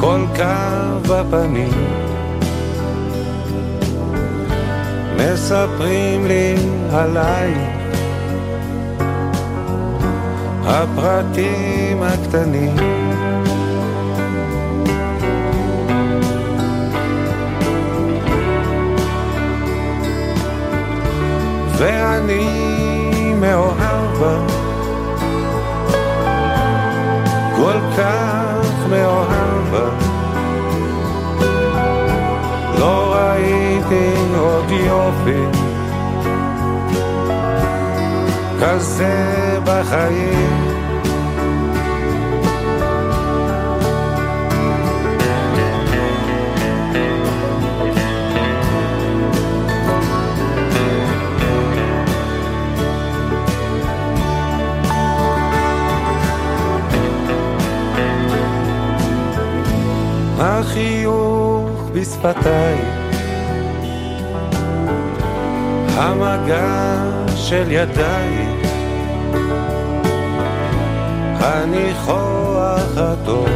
כל 0.00 0.20
קו 0.36 1.08
בפנים 1.08 1.72
מספרים 5.16 6.26
לי 6.26 6.54
עלייך 6.92 7.58
הפרטים 10.64 12.02
הקטנים. 12.02 12.76
ואני 21.78 22.71
מאוהב 24.22 24.46
בה 24.46 24.62
כל 27.56 27.78
כך 27.96 28.86
מאוהב 28.90 29.70
בה 29.70 29.88
לא 32.78 33.14
ראיתי 33.14 34.14
עוד 34.38 34.70
יופי 34.70 35.58
כזה 38.60 39.58
בחיים 39.64 40.71
החיוך 60.72 61.90
בשפתיי, 61.92 62.76
המגע 65.96 66.96
של 67.36 67.64
ידיי, 67.70 68.46
הניחוח 71.40 72.96
הטוב, 72.96 73.48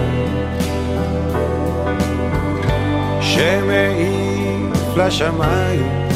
שמעיף 3.20 4.96
לשמיים, 4.96 6.08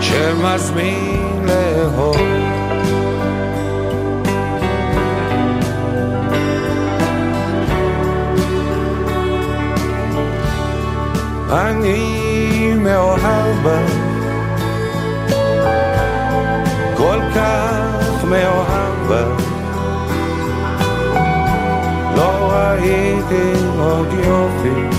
שמזמין 0.00 1.46
לאהוב. 1.46 2.47
אני 11.78 12.74
מאוהב 12.74 13.62
בה, 13.62 13.78
כל 16.96 17.18
כך 17.34 18.24
מאוהב 18.24 19.08
בה. 19.08 19.24
לא 22.16 22.52
ראיתי 22.52 23.52
עוד 23.78 24.08
יופי 24.12 24.96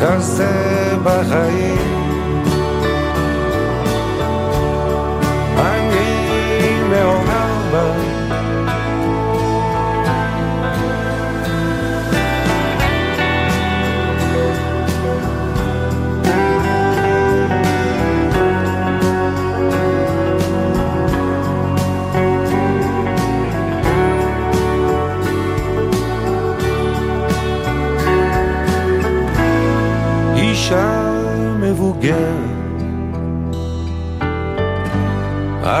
כזה 0.00 0.96
בחיים. 1.04 1.99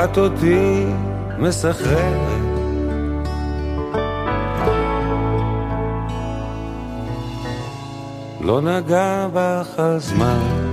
את 0.04 0.18
אותי 0.18 0.84
מסחררת. 1.38 2.40
לא 8.40 8.60
נגע 8.60 9.28
בך 9.32 9.78
הזמן. 9.78 10.70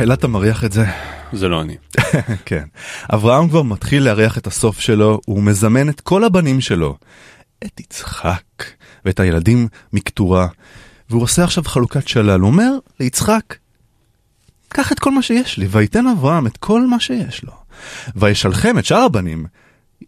אלעד 0.00 0.18
אתה 0.18 0.28
מריח 0.28 0.64
את 0.64 0.72
זה? 0.72 0.84
זה 1.32 1.48
לא 1.48 1.60
אני. 1.60 1.76
כן. 2.46 2.64
אברהם 3.14 3.48
כבר 3.48 3.62
מתחיל 3.62 4.02
לארח 4.02 4.38
את 4.38 4.46
הסוף 4.46 4.80
שלו, 4.80 5.20
הוא 5.26 5.42
מזמן 5.42 5.88
את 5.88 6.00
כל 6.00 6.24
הבנים 6.24 6.60
שלו. 6.60 6.96
את 7.66 7.80
יצחק 7.80 8.64
ואת 9.04 9.20
הילדים 9.20 9.68
מקטורה, 9.92 10.46
והוא 11.10 11.22
עושה 11.22 11.44
עכשיו 11.44 11.64
חלוקת 11.64 12.08
שלל. 12.08 12.40
הוא 12.40 12.50
אומר 12.50 12.70
ליצחק, 13.00 13.56
קח 14.68 14.92
את 14.92 14.98
כל 14.98 15.12
מה 15.12 15.22
שיש 15.22 15.58
לי, 15.58 15.66
ויתן 15.70 16.06
אברהם 16.06 16.46
את 16.46 16.56
כל 16.56 16.86
מה 16.86 17.00
שיש 17.00 17.44
לו. 17.44 17.52
וישלחם 18.16 18.78
את 18.78 18.84
שאר 18.84 19.02
הבנים, 19.02 19.46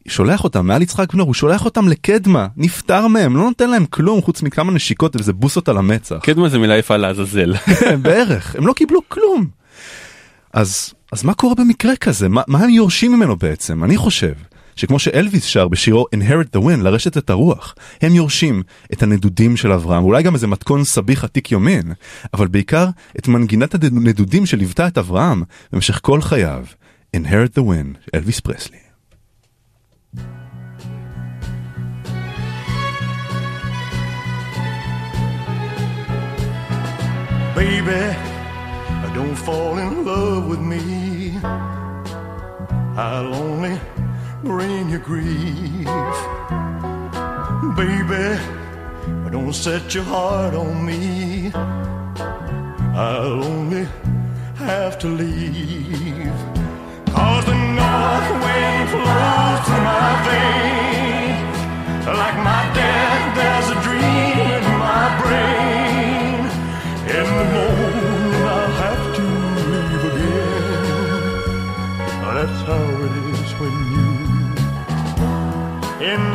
שולח 0.09 0.44
אותם 0.44 0.66
מעל 0.66 0.82
יצחק 0.82 1.14
בנו, 1.14 1.24
הוא 1.24 1.34
שולח 1.34 1.64
אותם 1.64 1.88
לקדמה, 1.88 2.46
נפטר 2.57 3.07
מהם, 3.07 3.36
לא 3.36 3.42
נותן 3.42 3.70
להם 3.70 3.86
כלום 3.86 4.22
חוץ 4.22 4.42
מכמה 4.42 4.72
נשיקות 4.72 5.16
ואיזה 5.16 5.32
בוסות 5.32 5.68
על 5.68 5.78
המצח. 5.78 6.18
קדמה 6.22 6.48
זה 6.48 6.59
מילה 6.59 6.78
יפה 6.78 6.96
לעזאזל. 6.96 7.55
בערך, 8.03 8.57
הם 8.57 8.66
לא 8.66 8.72
קיבלו 8.72 9.00
כלום. 9.09 9.46
אז, 10.53 10.94
אז 11.12 11.24
מה 11.24 11.34
קורה 11.34 11.55
במקרה 11.55 11.96
כזה? 11.96 12.28
מה, 12.28 12.42
מה 12.46 12.59
הם 12.59 12.70
יורשים 12.70 13.12
ממנו 13.12 13.36
בעצם? 13.36 13.84
אני 13.84 13.96
חושב 13.96 14.32
שכמו 14.76 14.98
שאלוויס 14.98 15.44
שר 15.44 15.68
בשירו 15.68 16.06
Inherit 16.16 16.56
the 16.56 16.60
Wind, 16.60 16.82
לרשת 16.82 17.16
את 17.16 17.30
הרוח, 17.30 17.74
הם 18.02 18.14
יורשים 18.14 18.62
את 18.92 19.02
הנדודים 19.02 19.56
של 19.56 19.72
אברהם, 19.72 20.04
אולי 20.04 20.22
גם 20.22 20.34
איזה 20.34 20.46
מתכון 20.46 20.84
סביח 20.84 21.24
עתיק 21.24 21.52
יומין, 21.52 21.92
אבל 22.34 22.46
בעיקר 22.46 22.86
את 23.18 23.28
מנגינת 23.28 23.74
הנדודים 23.74 24.46
שליוותה 24.46 24.86
את 24.86 24.98
אברהם 24.98 25.42
במשך 25.72 26.00
כל 26.02 26.20
חייו. 26.20 26.64
Inherit 27.16 27.58
the 27.58 27.62
Wind, 27.62 28.10
אלוויס 28.14 28.40
פרסלי. 28.40 28.78
Baby, 37.54 38.04
don't 39.16 39.36
fall 39.46 39.76
in 39.84 39.92
love 40.04 40.44
with 40.50 40.62
me. 40.72 40.82
I'll 42.96 43.34
only 43.34 43.76
bring 44.43 44.90
your 44.90 44.99
grief. 44.99 45.86
Baby, 47.76 48.40
don't 49.30 49.53
set 49.53 49.95
your 49.95 50.05
heart 50.05 50.55
on 50.55 50.84
me. 50.84 51.53
I'll 52.95 53.45
only 53.45 53.86
have 54.57 54.99
to 55.01 55.09
leave. 55.09 56.32
Cause 57.14 57.45
the 57.45 57.55
north 57.55 58.30
wind 58.45 58.88
flows 58.90 59.61
through 59.66 59.84
my 59.93 60.12
veins. 60.26 61.59
Like 62.07 62.36
my 62.51 62.62
death, 62.74 63.36
there's 63.36 63.68
a 63.70 63.78
dream 63.82 64.62
in 64.68 64.78
my 64.78 65.22
brain. 65.22 65.61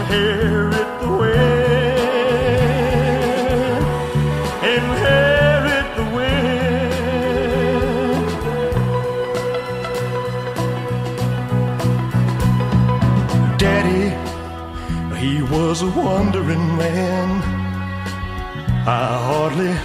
Inherit 0.10 1.01
the 1.01 1.10
wind, 1.10 1.97
inherit 4.64 5.88
the 5.97 6.05
wind. 6.16 6.58
Daddy, 13.60 14.05
he 15.18 15.41
was 15.43 15.82
a 15.82 15.89
wandering 15.89 16.78
man. 16.78 17.41
I 18.88 19.18
hardly 19.30 19.76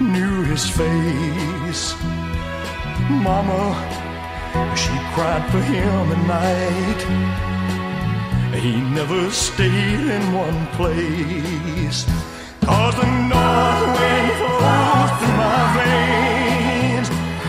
knew 0.00 0.42
his 0.42 0.68
face. 0.68 1.94
Mama, 3.08 3.62
she 4.76 4.92
cried 5.14 5.44
for 5.50 5.60
him 5.60 6.12
at 6.12 6.22
night. 6.26 7.53
He 8.54 8.80
never 8.80 9.30
stayed 9.30 10.06
in 10.16 10.32
one 10.32 10.66
place. 10.68 12.06
Cause 12.62 12.94
the 12.96 13.04
north 13.04 13.98
wind 13.98 14.30
flows 14.38 15.10
through 15.18 15.36
my 15.36 15.62
veins. 15.76 17.08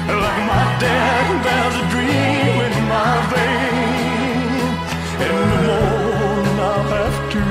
Like 0.10 0.42
my 0.54 0.66
dad, 0.82 1.26
there's 1.46 1.76
a 1.76 1.86
dream 1.94 2.56
in 2.68 2.76
my 2.90 3.16
veins. 3.34 4.80
In 5.26 5.36
the 5.54 5.60
morning 5.68 6.60
I'll 6.60 6.84
have 6.98 7.20
to 7.34 7.42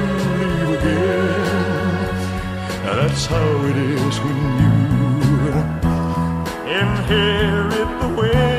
leave 0.40 0.70
again. 0.78 2.04
That's 2.84 3.22
how 3.26 3.48
it 3.70 3.76
is 3.76 4.14
when 4.20 4.38
you 4.60 4.74
inherit 6.80 7.90
the 8.00 8.08
wind. 8.20 8.53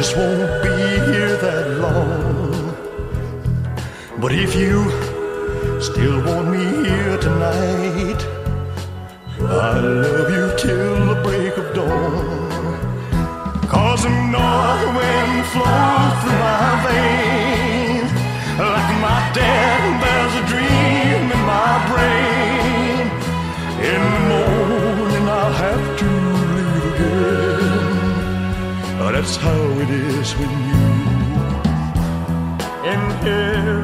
Just 0.00 0.16
won't 0.16 0.62
be 0.62 0.78
here 1.12 1.36
that 1.36 1.66
long. 1.84 2.74
But 4.18 4.32
if 4.32 4.54
you 4.54 4.76
still 5.78 6.24
want 6.24 6.46
me 6.54 6.64
here 6.88 7.18
tonight, 7.18 8.20
I 9.40 9.78
love 9.78 10.28
you 10.36 10.46
till 10.56 10.96
the 11.10 11.18
break 11.22 11.54
of 11.62 11.74
dawn. 11.74 12.78
Cause 13.68 14.04
the 14.04 14.14
north 14.36 14.84
wind 14.98 15.44
flows 15.52 16.14
through 16.22 16.40
my 16.48 16.70
veins. 16.86 18.10
Like 18.58 18.90
my 19.06 19.20
dad, 19.34 19.79
That's 29.20 29.36
how 29.36 29.62
it 29.82 29.90
is 29.90 30.32
when 30.32 30.50
you. 30.68 30.80
Inherit 32.90 33.20
the 33.22 33.79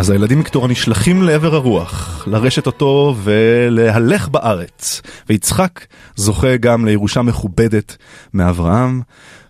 אז 0.00 0.10
הילדים 0.10 0.38
מקטורה 0.38 0.68
נשלחים 0.68 1.22
לעבר 1.22 1.54
הרוח, 1.54 2.24
לרשת 2.26 2.66
אותו 2.66 3.14
ולהלך 3.22 4.28
בארץ. 4.28 5.02
ויצחק 5.28 5.86
זוכה 6.16 6.56
גם 6.56 6.84
לירושה 6.84 7.22
מכובדת 7.22 7.96
מאברהם, 8.34 9.02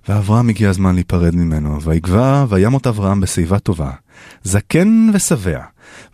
ואברהם 0.09 0.49
הגיע 0.49 0.71
הזמן 0.71 0.95
להיפרד 0.95 1.35
ממנו. 1.35 1.83
ויגבע 1.83 2.45
וימות 2.49 2.87
אברהם 2.87 3.21
בשיבה 3.21 3.59
טובה, 3.59 3.91
זקן 4.43 5.11
ושבע. 5.15 5.61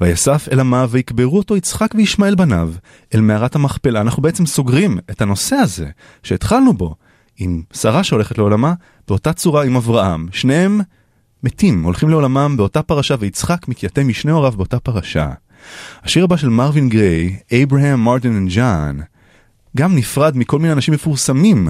ויסף 0.01 0.49
אל 0.53 0.61
עמיו 0.61 0.89
ויקברו 0.93 1.39
אותו 1.39 1.57
יצחק 1.57 1.95
וישמעאל 1.95 2.35
בניו 2.35 2.73
אל 3.15 3.21
מערת 3.21 3.55
המכפלה. 3.55 4.01
אנחנו 4.01 4.23
בעצם 4.23 4.47
סוגרים 4.47 4.99
את 5.11 5.23
הנושא 5.23 5.57
הזה 5.57 5.87
שהתחלנו 6.23 6.73
בו 6.73 6.95
עם 7.39 7.63
שרה 7.73 8.05
שהולכת 8.05 8.39
לעולמה, 8.39 8.75
באותה 9.09 9.33
צורה 9.33 9.65
עם 9.65 9.77
אברהם. 9.77 10.27
שניהם 10.33 10.81
מתים, 11.47 11.83
הולכים 11.83 12.09
לעולמם 12.09 12.55
באותה 12.57 12.83
פרשה, 12.83 13.15
ויצחק 13.19 13.69
מתייתם 13.69 14.09
משני 14.09 14.33
הוריו 14.33 14.53
באותה 14.53 14.81
פרשה. 14.81 15.31
השיר 16.03 16.25
הבא 16.25 16.37
של 16.37 16.49
מרווין 16.49 16.89
גריי, 16.89 17.37
אברהם, 17.63 18.01
מרטין 18.01 18.45
וג'אן, 18.45 18.99
גם 19.77 19.97
נפרד 19.97 20.37
מכל 20.37 20.59
מיני 20.59 20.73
אנשים 20.73 20.95
מפורסמים 20.95 21.69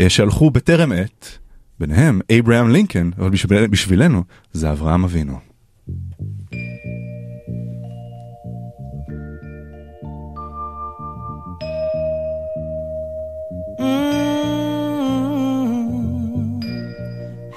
אה, 0.00 0.10
שהלכו 0.10 0.50
בטרם 0.50 0.92
עת, 0.92 1.38
ביניהם 1.80 2.20
אברהם 2.38 2.70
לינקן, 2.70 3.10
אבל 3.18 3.30
בשביל, 3.30 3.66
בשבילנו 3.66 4.22
זה 4.52 4.72
אברהם 4.72 5.04
אבינו. 5.04 5.38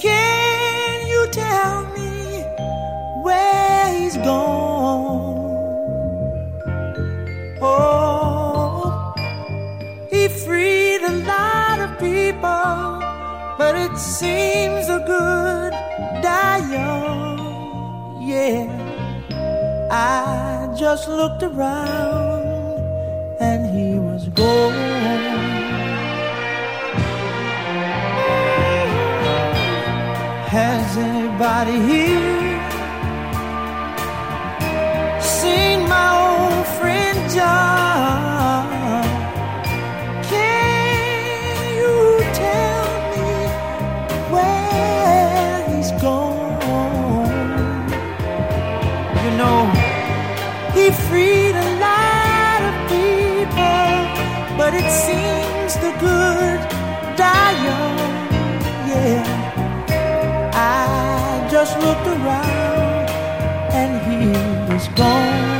Can 0.00 1.06
you 1.08 1.28
tell 1.32 1.86
me 1.96 2.44
where 3.24 3.98
he's 3.98 4.16
gone? 4.18 5.36
Oh, 7.60 9.14
he 10.10 10.28
freed 10.28 11.02
a 11.02 11.16
lot 11.32 11.80
of 11.80 11.98
people, 11.98 12.78
but 13.58 13.74
it 13.74 13.96
seems 13.98 14.86
the 14.86 15.00
good 15.06 15.72
die 16.22 16.62
young. 16.70 18.22
Yeah. 18.22 18.85
I 19.98 20.74
just 20.76 21.08
looked 21.08 21.42
around 21.42 22.44
and 23.40 23.64
he 23.74 23.98
was 23.98 24.28
gone. 24.28 24.74
Has 30.56 30.96
anybody 30.98 31.78
here 31.80 32.45
just 61.56 61.78
looked 61.78 62.06
around 62.06 63.08
and 63.72 63.92
he 64.06 64.74
was 64.74 64.88
gone. 64.88 65.55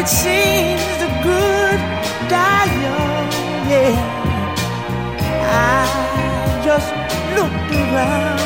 It 0.00 0.06
seems 0.06 0.86
the 1.02 1.10
good 1.26 1.78
die 2.30 2.70
young. 2.84 3.30
Yeah. 3.68 3.94
I 5.50 6.62
just 6.64 6.90
looked 7.36 7.72
around 7.74 8.37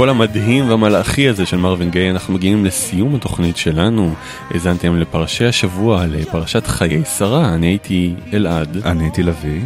הקול 0.00 0.10
המדהים 0.10 0.68
והמלאכי 0.68 1.28
הזה 1.28 1.46
של 1.46 1.56
מרווין 1.56 1.90
גיי 1.90 2.10
אנחנו 2.10 2.34
מגיעים 2.34 2.64
לסיום 2.64 3.14
התוכנית 3.14 3.56
שלנו. 3.56 4.14
האזנתם 4.50 4.96
לפרשי 4.96 5.44
השבוע, 5.44 6.06
לפרשת 6.06 6.66
חיי 6.66 7.04
שרה, 7.04 7.54
אני 7.54 7.66
הייתי 7.66 8.14
אלעד. 8.32 8.76
אני 8.84 9.04
הייתי 9.04 9.22
לביא. 9.22 9.60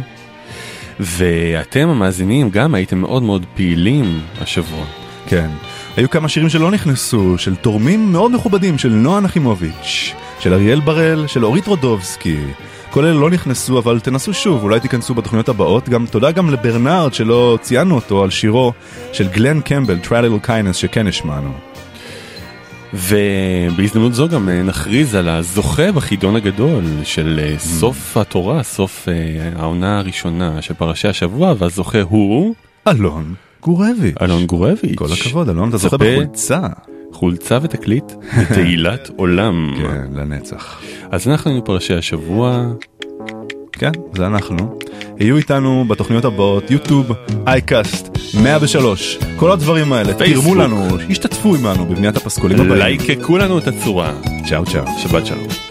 ואתם 0.99 1.89
המאזינים 1.89 2.49
גם 2.49 2.75
הייתם 2.75 2.97
מאוד 2.97 3.23
מאוד 3.23 3.45
פעילים 3.55 4.21
השבוע. 4.41 4.85
כן. 5.27 5.49
היו 5.97 6.09
כמה 6.09 6.29
שירים 6.29 6.49
שלא 6.49 6.71
נכנסו, 6.71 7.37
של 7.37 7.55
תורמים 7.55 8.11
מאוד 8.11 8.31
מכובדים, 8.31 8.77
של 8.77 8.89
נועה 8.89 9.19
נחימוביץ', 9.19 10.13
של 10.39 10.53
אריאל 10.53 10.79
בראל, 10.79 11.27
של 11.27 11.45
אורית 11.45 11.67
רודובסקי. 11.67 12.37
כל 12.89 13.05
אלה 13.05 13.19
לא 13.19 13.29
נכנסו, 13.29 13.79
אבל 13.79 13.99
תנסו 13.99 14.33
שוב, 14.33 14.63
אולי 14.63 14.79
תיכנסו 14.79 15.13
בתוכניות 15.13 15.49
הבאות. 15.49 15.89
גם 15.89 16.05
תודה 16.05 16.31
גם 16.31 16.49
לברנרד 16.49 17.13
שלא 17.13 17.57
ציינו 17.61 17.95
אותו 17.95 18.23
על 18.23 18.29
שירו 18.29 18.73
של 19.13 19.27
גלן 19.27 19.61
קמבל, 19.61 19.97
Little 20.03 20.47
Kindness, 20.47 20.73
שכן 20.73 21.07
השמענו. 21.07 21.53
ובהזדמנות 22.93 24.13
זו 24.13 24.29
גם 24.29 24.49
אה, 24.49 24.63
נכריז 24.63 25.15
על 25.15 25.29
הזוכה 25.29 25.91
בחידון 25.91 26.35
הגדול 26.35 26.83
של 27.03 27.39
אה, 27.43 27.59
סוף 27.59 28.17
התורה, 28.17 28.63
סוף 28.63 29.07
אה, 29.09 29.13
העונה 29.55 29.99
הראשונה 29.99 30.61
של 30.61 30.73
פרשי 30.73 31.07
השבוע, 31.07 31.53
והזוכה 31.57 32.01
הוא... 32.01 32.55
אלון 32.87 33.33
גורביץ'. 33.61 34.15
אלון 34.21 34.45
גורביץ'. 34.45 34.95
כל 34.95 35.07
הכבוד, 35.19 35.49
אלון, 35.49 35.69
אתה 35.69 35.77
זוכה 35.77 35.97
בחולצה. 35.97 36.59
חולצה 37.15 37.57
ותקליט 37.61 38.03
בתהילת 38.41 39.09
עולם. 39.15 39.73
כן, 39.77 40.13
לנצח. 40.13 40.81
אז 41.11 41.27
אנחנו 41.27 41.51
היינו 41.51 41.65
פרשי 41.65 41.93
השבוע. 41.93 42.65
כן, 43.71 43.91
זה 44.15 44.27
אנחנו. 44.27 44.79
יהיו 45.19 45.37
איתנו 45.37 45.85
בתוכניות 45.87 46.25
הבאות, 46.25 46.71
יוטיוב, 46.71 47.11
אייקאסט, 47.47 48.17
103, 48.43 49.17
כל 49.37 49.51
הדברים 49.51 49.93
האלה. 49.93 50.13
תרמו 50.13 50.55
לנו, 50.55 50.87
השתתפו 51.09 51.55
עמנו 51.55 51.85
בבניית 51.85 52.17
הפסקולים 52.17 52.61
הבאים. 52.61 52.73
לייקקו 52.79 53.37
לנו 53.37 53.57
את 53.57 53.67
הצורה. 53.67 54.13
צ'או 54.49 54.65
צ'או. 54.65 54.83
שבת 54.97 55.25
שלום. 55.25 55.64